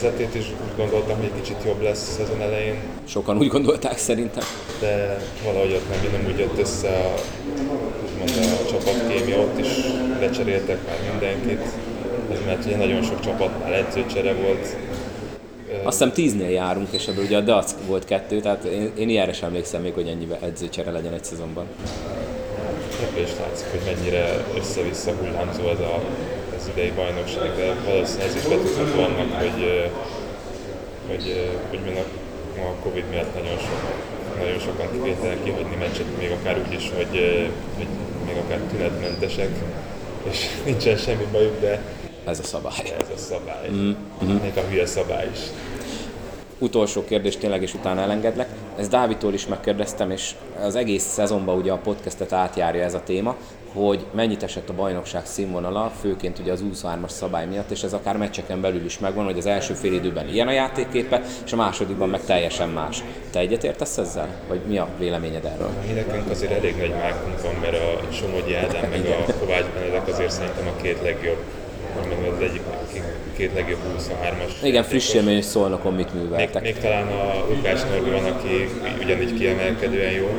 Zetét 0.01 0.36
is 0.36 0.45
úgy 0.45 0.75
gondoltam, 0.77 1.15
hogy 1.15 1.25
egy 1.25 1.41
kicsit 1.41 1.63
jobb 1.65 1.82
lesz 1.82 2.08
a 2.08 2.12
szezon 2.12 2.41
elején. 2.41 2.75
Sokan 3.08 3.38
úgy 3.38 3.47
gondolták 3.47 3.97
szerintem. 3.97 4.43
De 4.79 5.17
valahogy 5.43 5.73
ott 5.73 5.89
nem, 5.89 6.12
nem 6.12 6.32
úgy 6.32 6.39
jött 6.39 6.60
össze 6.60 6.89
a, 6.89 7.13
úgymond 8.12 8.29
a 8.62 8.69
csapatkémia, 8.69 9.38
ott 9.38 9.60
is 9.60 9.67
lecseréltek 10.19 10.77
már 10.88 10.97
mindenkit 11.12 11.62
mert 12.45 12.65
ugye 12.65 12.77
nagyon 12.77 13.03
sok 13.03 13.19
csapatnál 13.19 13.73
edzőcsere 13.73 14.33
volt. 14.33 14.75
Azt 15.83 15.97
hiszem 15.97 16.13
tíznél 16.13 16.49
járunk, 16.49 16.87
és 16.91 17.07
ebből 17.07 17.23
ugye 17.23 17.37
a 17.37 17.41
DAC 17.41 17.75
volt 17.87 18.05
kettő, 18.05 18.39
tehát 18.39 18.63
én, 18.63 18.91
én 18.97 19.09
ilyenre 19.09 19.33
sem 19.33 19.47
emlékszem 19.47 19.81
még, 19.81 19.93
hogy 19.93 20.07
ennyi 20.07 20.27
edzőcsere 20.41 20.91
legyen 20.91 21.13
egy 21.13 21.23
szezonban. 21.23 21.65
Ebből 23.09 23.23
is 23.23 23.31
látszik, 23.39 23.67
hogy 23.71 23.95
mennyire 23.95 24.45
össze-vissza 24.57 25.11
hullámzó 25.11 25.69
ez 25.69 25.79
a, 25.79 26.01
az 26.57 26.69
idei 26.73 26.91
bajnokság, 26.91 27.55
de 27.55 27.73
valószínűleg 27.85 28.27
ez 28.27 28.35
is 28.35 28.43
betudható 28.43 29.01
annak, 29.01 29.31
hogy, 29.39 29.91
hogy, 31.07 31.51
hogy 31.69 31.79
hogy 31.85 32.03
a 32.57 32.81
Covid 32.83 33.03
miatt 33.09 33.33
nagyon, 33.33 33.57
sok, 33.57 33.81
nagyon 34.39 34.59
sokan 34.59 34.91
kivételen 34.91 35.43
kihagyni 35.43 35.75
meccset, 35.75 36.17
még 36.17 36.31
akár 36.31 36.57
úgy 36.67 36.73
is, 36.73 36.91
hogy, 36.95 37.45
hogy 37.77 37.87
még 38.25 38.35
akár 38.35 38.59
tünetmentesek, 38.71 39.49
és 40.29 40.47
nincsen 40.65 40.97
semmi 40.97 41.27
bajuk, 41.31 41.59
de 41.59 41.81
ez 42.29 42.39
a 42.39 42.43
szabály. 42.43 42.93
Ez 42.99 43.07
a 43.15 43.17
szabály. 43.17 43.69
Mm-hmm. 43.69 44.41
Még 44.41 44.57
a 44.57 44.61
hülye 44.69 44.85
szabály 44.85 45.29
is. 45.33 45.39
Utolsó 46.57 47.03
kérdés 47.03 47.37
tényleg, 47.37 47.61
és 47.61 47.73
utána 47.73 48.01
elengedlek. 48.01 48.47
Ezt 48.77 48.89
Dávidtól 48.89 49.33
is 49.33 49.47
megkérdeztem, 49.47 50.11
és 50.11 50.35
az 50.61 50.75
egész 50.75 51.03
szezonban 51.03 51.57
ugye 51.57 51.71
a 51.71 51.77
podcastet 51.77 52.33
átjárja 52.33 52.83
ez 52.83 52.93
a 52.93 53.03
téma, 53.03 53.35
hogy 53.73 54.05
mennyit 54.11 54.43
esett 54.43 54.69
a 54.69 54.73
bajnokság 54.73 55.25
színvonala, 55.25 55.91
főként 56.01 56.39
ugye 56.39 56.51
az 56.51 56.63
23-as 56.73 57.09
szabály 57.09 57.47
miatt, 57.47 57.71
és 57.71 57.83
ez 57.83 57.93
akár 57.93 58.17
meccseken 58.17 58.61
belül 58.61 58.85
is 58.85 58.99
megvan, 58.99 59.25
hogy 59.25 59.37
az 59.37 59.45
első 59.45 59.73
fél 59.73 59.93
időben 59.93 60.27
ilyen 60.27 60.47
a 60.47 60.51
játékképe, 60.51 61.21
és 61.45 61.53
a 61.53 61.55
másodikban 61.55 62.09
meg 62.09 62.21
teljesen 62.25 62.69
más. 62.69 63.03
Te 63.31 63.39
egyetértesz 63.39 63.97
ezzel? 63.97 64.27
Vagy 64.47 64.59
mi 64.67 64.77
a 64.77 64.87
véleményed 64.99 65.45
erről? 65.45 65.69
Mi 65.87 65.93
nekünk 65.93 66.29
azért 66.29 66.51
elég 66.51 66.77
nagy 66.77 66.93
mákunk 66.93 67.41
van, 67.41 67.55
mert 67.61 67.75
a 67.75 68.11
Somogyi 68.11 68.55
Ádám 68.55 68.89
meg 68.89 69.05
a 69.05 69.33
Kovács 69.39 69.65
Benedek 69.65 70.07
azért 70.07 70.31
szerintem 70.31 70.67
a 70.67 70.81
két 70.81 71.01
legjobb 71.01 71.43
mondom, 71.95 72.34
az 72.36 72.41
egyik 72.41 72.62
két 73.38 73.54
legjobb 73.54 73.80
23-as. 73.97 74.63
Igen, 74.63 74.84
friss 74.84 75.13
élmény 75.13 75.41
szólnokon 75.41 75.93
mit 75.93 76.13
műveltek. 76.13 76.62
Még, 76.62 76.73
még, 76.73 76.84
talán 76.84 77.08
a 77.08 77.45
Lukács 77.49 77.82
Norbi 77.89 78.10
van, 78.10 78.25
aki 78.25 78.69
ugyanígy 79.04 79.34
kiemelkedően 79.34 80.12
jó, 80.12 80.30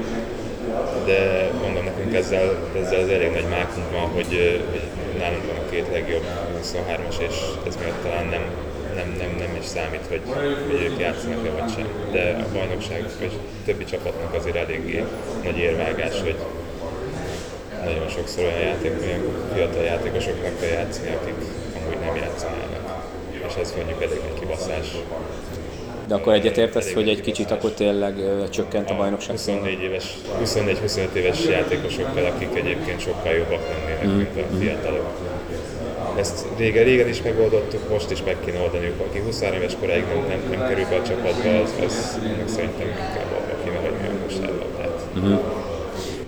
de 1.06 1.50
mondom 1.62 1.84
nekünk 1.84 2.14
ezzel, 2.14 2.68
ezzel 2.82 3.00
az 3.00 3.08
elég 3.08 3.30
nagy 3.30 3.48
mákunk 3.50 3.90
van, 3.90 4.08
hogy, 4.08 4.62
hogy 4.70 5.18
nálunk 5.18 5.46
van 5.46 5.56
a 5.56 5.70
két 5.70 5.86
legjobb 5.92 6.24
23-as, 6.62 7.18
és 7.28 7.34
ez 7.66 7.76
miatt 7.76 8.02
talán 8.02 8.26
nem, 8.26 8.42
nem, 8.94 9.14
nem, 9.18 9.36
nem 9.38 9.56
is 9.60 9.66
számít, 9.66 10.06
hogy, 10.08 10.20
hogy 10.70 10.82
ők 10.82 11.00
játszanak-e 11.00 11.50
vagy 11.50 11.70
sem. 11.74 11.86
De 12.12 12.46
a 12.48 12.52
bajnokság 12.52 13.04
és 13.20 13.32
többi 13.64 13.84
csapatnak 13.84 14.34
azért 14.34 14.56
eléggé 14.56 15.04
nagy 15.44 15.58
érvágás, 15.58 16.20
hogy 16.20 16.36
nagyon 17.84 18.08
sokszor 18.08 18.44
olyan, 18.44 18.58
játék, 18.58 18.92
olyan 19.02 19.20
fiatal 19.54 19.82
játékosoknak 19.82 20.60
kell 20.60 20.68
játszani, 20.68 21.08
akik 21.20 21.34
amúgy 21.76 21.98
nem 22.04 22.16
játszanának. 22.16 22.84
És 23.48 23.54
ez 23.60 23.74
mondjuk 23.76 24.02
elég 24.02 24.20
egy 24.28 24.40
kibaszás. 24.40 24.86
De 26.06 26.14
akkor 26.14 26.32
egyetértesz, 26.32 26.92
hogy 26.92 27.08
egy 27.08 27.20
kicsit 27.20 27.50
akkor 27.50 27.70
tényleg 27.70 28.18
ö, 28.18 28.48
csökkent 28.48 28.90
a 28.90 28.96
bajnokság 28.96 29.30
24 29.30 29.82
éves, 29.82 30.16
24-25 30.44 31.12
éves 31.12 31.44
játékosokkal, 31.44 32.24
akik 32.24 32.48
egyébként 32.54 33.00
sokkal 33.00 33.32
jobbak 33.32 33.60
lennének, 33.68 34.06
mm. 34.06 34.16
mint 34.16 34.36
a 34.36 34.56
fiatalok. 34.58 35.06
Ezt 36.18 36.46
régen, 36.56 36.84
régen 36.84 37.08
is 37.08 37.22
megoldottuk, 37.22 37.88
most 37.88 38.10
is 38.10 38.22
meg 38.22 38.36
kéne 38.44 38.60
oldaniuk. 38.60 39.00
Aki 39.08 39.18
23 39.18 39.60
éves 39.60 39.76
koráig 39.80 40.04
nem, 40.04 40.24
nem, 40.28 40.58
nem 40.58 40.68
kerül 40.68 40.84
be 40.90 40.96
a 40.96 41.02
csapatba, 41.02 41.60
az, 41.60 41.72
az 41.86 42.18
annak 42.22 42.48
szerintem 42.48 42.86
inkább 42.86 43.30
abba 43.38 43.54
kéne 43.64 43.76
hagyni 43.76 44.06
a 44.06 44.26
kosárlabdát. 44.26 45.00
Mm-hmm. 45.18 45.49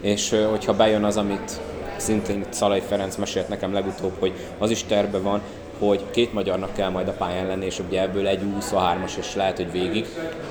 És 0.02 0.34
hogyha 0.50 0.74
bejön 0.74 1.04
az, 1.04 1.16
amit 1.16 1.60
szintén 1.96 2.44
Szalai 2.48 2.82
Ferenc 2.88 3.16
mesélt 3.16 3.48
nekem 3.48 3.72
legutóbb, 3.72 4.12
hogy 4.18 4.32
az 4.58 4.70
is 4.70 4.84
terve 4.84 5.18
van, 5.18 5.40
hogy 5.78 6.04
két 6.10 6.32
magyarnak 6.32 6.74
kell 6.74 6.88
majd 6.88 7.08
a 7.08 7.12
pályán 7.12 7.46
lenni, 7.46 7.64
és 7.64 7.78
ugye 7.88 8.00
ebből 8.00 8.26
egy 8.26 8.40
23-as, 8.60 9.16
és 9.18 9.34
lehet, 9.34 9.56
hogy 9.56 9.72
végig. 9.72 10.06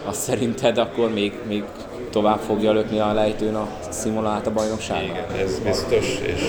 Azt 0.05 0.21
szerinted 0.21 0.77
akkor 0.77 1.13
még, 1.13 1.33
még 1.47 1.63
tovább 2.09 2.39
fogja 2.39 2.71
lökni 2.71 2.99
a 2.99 3.13
lejtőn 3.13 3.55
a 3.55 3.67
szimulát 3.89 4.47
a 4.47 4.51
bajnokság? 4.51 5.03
Igen, 5.03 5.45
ez 5.45 5.59
biztos, 5.59 6.19
és, 6.21 6.41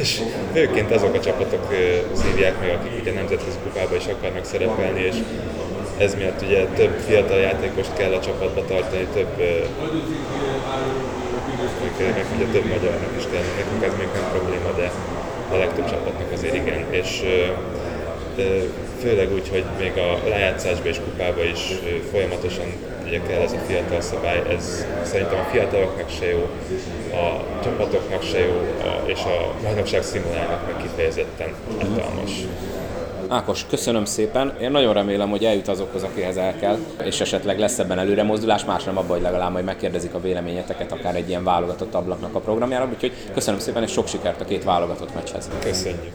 és 0.00 0.22
főként 0.52 0.90
azok 0.90 1.14
a 1.14 1.20
csapatok 1.20 1.74
szívják 2.12 2.60
meg, 2.60 2.70
akik 2.70 3.00
ugye 3.00 3.12
nemzetközi 3.12 3.56
kupába 3.62 3.96
is 3.96 4.06
akarnak 4.06 4.44
szerepelni, 4.44 5.00
és 5.00 5.14
ez 5.98 6.14
miatt 6.14 6.42
ugye 6.42 6.64
több 6.64 6.98
fiatal 7.06 7.38
játékost 7.38 7.92
kell 7.96 8.12
a 8.12 8.20
csapatba 8.20 8.64
tartani, 8.64 9.06
több 9.14 9.42
meg 11.98 12.26
ugye 12.36 12.46
több 12.52 12.64
magyarnak 12.64 13.12
is 13.18 13.24
kell, 13.32 13.42
nekünk 13.56 13.84
ez 13.84 13.92
még 13.98 14.08
nem 14.14 14.30
probléma, 14.30 14.70
de 14.76 14.90
a 15.52 15.56
legtöbb 15.56 15.90
csapatnak 15.90 16.32
azért 16.32 16.54
igen, 16.54 16.84
és 16.90 17.22
főleg 19.00 19.32
úgy, 19.32 19.48
hogy 19.48 19.64
még 19.78 19.92
a 19.96 20.28
lejátszásban 20.28 20.86
és 20.86 20.96
kupába 20.96 21.44
is 21.44 21.60
folyamatosan 22.10 22.66
ugye 23.06 23.20
kell 23.28 23.40
ez 23.40 23.52
a 23.52 23.58
fiatal 23.66 24.00
szabály, 24.00 24.42
ez 24.48 24.86
szerintem 25.02 25.38
a 25.38 25.48
fiataloknak 25.50 26.10
se 26.10 26.26
jó, 26.30 26.48
a 27.12 27.44
csapatoknak 27.62 28.22
se 28.22 28.38
jó, 28.38 28.52
a, 28.80 29.08
és 29.08 29.20
a 29.20 29.54
bajnokság 29.62 30.02
színvonalának 30.02 30.66
meg 30.66 30.82
kifejezetten 30.82 31.54
hatalmas. 31.78 32.30
Ákos, 33.28 33.66
köszönöm 33.66 34.04
szépen. 34.04 34.56
Én 34.60 34.70
nagyon 34.70 34.92
remélem, 34.92 35.30
hogy 35.30 35.44
eljut 35.44 35.68
azokhoz, 35.68 36.02
akihez 36.02 36.36
el 36.36 36.56
kell, 36.56 36.78
és 37.04 37.20
esetleg 37.20 37.58
lesz 37.58 37.78
ebben 37.78 37.98
előre 37.98 38.22
mozdulás, 38.22 38.64
más 38.64 38.84
nem 38.84 38.96
abban, 38.96 39.10
hogy 39.10 39.20
legalább 39.20 39.52
majd 39.52 39.64
megkérdezik 39.64 40.14
a 40.14 40.20
véleményeteket 40.20 40.92
akár 40.92 41.14
egy 41.14 41.28
ilyen 41.28 41.44
válogatott 41.44 41.94
ablaknak 41.94 42.34
a 42.34 42.40
programjára. 42.40 42.88
Úgyhogy 42.92 43.12
köszönöm 43.34 43.60
szépen, 43.60 43.82
és 43.82 43.90
sok 43.90 44.08
sikert 44.08 44.40
a 44.40 44.44
két 44.44 44.64
válogatott 44.64 45.14
meccshez. 45.14 45.50
Köszönjük. 45.60 46.12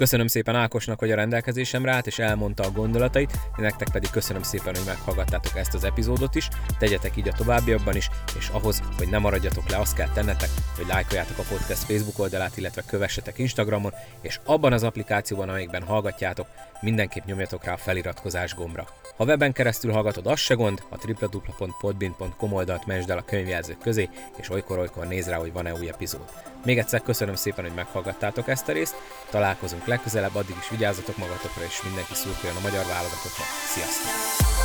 Köszönöm 0.00 0.26
szépen 0.26 0.54
Ákosnak, 0.54 0.98
hogy 0.98 1.10
a 1.10 1.14
rendelkezésemre 1.14 1.92
állt 1.92 2.06
és 2.06 2.18
elmondta 2.18 2.62
a 2.62 2.70
gondolatait, 2.70 3.38
nektek 3.56 3.88
pedig 3.92 4.10
köszönöm 4.10 4.42
szépen, 4.42 4.74
hogy 4.74 4.84
meghallgattátok 4.86 5.56
ezt 5.56 5.74
az 5.74 5.84
epizódot 5.84 6.34
is, 6.34 6.48
tegyetek 6.78 7.16
így 7.16 7.28
a 7.28 7.32
továbbiakban 7.32 7.96
is, 7.96 8.08
és 8.38 8.48
ahhoz, 8.48 8.82
hogy 8.96 9.08
ne 9.08 9.18
maradjatok 9.18 9.68
le, 9.68 9.76
azt 9.76 9.94
kell 9.94 10.08
tennetek, 10.08 10.48
hogy 10.76 10.86
lájkoljátok 10.86 11.38
a 11.38 11.42
podcast 11.48 11.82
Facebook 11.82 12.18
oldalát, 12.18 12.56
illetve 12.56 12.82
kövessetek 12.86 13.38
Instagramon, 13.38 13.92
és 14.20 14.40
abban 14.44 14.72
az 14.72 14.82
applikációban, 14.82 15.48
amelyikben 15.48 15.82
hallgatjátok, 15.82 16.46
mindenképp 16.80 17.24
nyomjatok 17.24 17.64
rá 17.64 17.72
a 17.72 17.76
feliratkozás 17.76 18.54
gombra. 18.54 18.86
Ha 19.16 19.24
weben 19.24 19.52
keresztül 19.52 19.92
hallgatod, 19.92 20.26
az 20.26 20.38
se 20.38 20.54
gond, 20.54 20.82
a 20.88 21.06
www.podbin.com 21.06 22.52
oldalt 22.52 22.86
mentsd 22.86 23.10
el 23.10 23.18
a 23.18 23.24
könyvjelzők 23.24 23.78
közé, 23.78 24.08
és 24.36 24.50
olykor-olykor 24.50 25.06
néz 25.06 25.28
rá, 25.28 25.36
hogy 25.36 25.52
van-e 25.52 25.72
új 25.72 25.88
epizód. 25.88 26.49
Még 26.64 26.78
egyszer 26.78 27.02
köszönöm 27.02 27.34
szépen, 27.34 27.64
hogy 27.64 27.74
meghallgattátok 27.74 28.48
ezt 28.48 28.68
a 28.68 28.72
részt, 28.72 28.94
találkozunk 29.30 29.86
legközelebb, 29.86 30.34
addig 30.34 30.56
is 30.60 30.68
vigyázzatok 30.68 31.16
magatokra, 31.16 31.64
és 31.64 31.82
mindenki 31.82 32.14
szurkoljon 32.14 32.56
a 32.56 32.60
magyar 32.60 32.84
válogatottnak. 32.84 33.46
Sziasztok! 33.74 34.59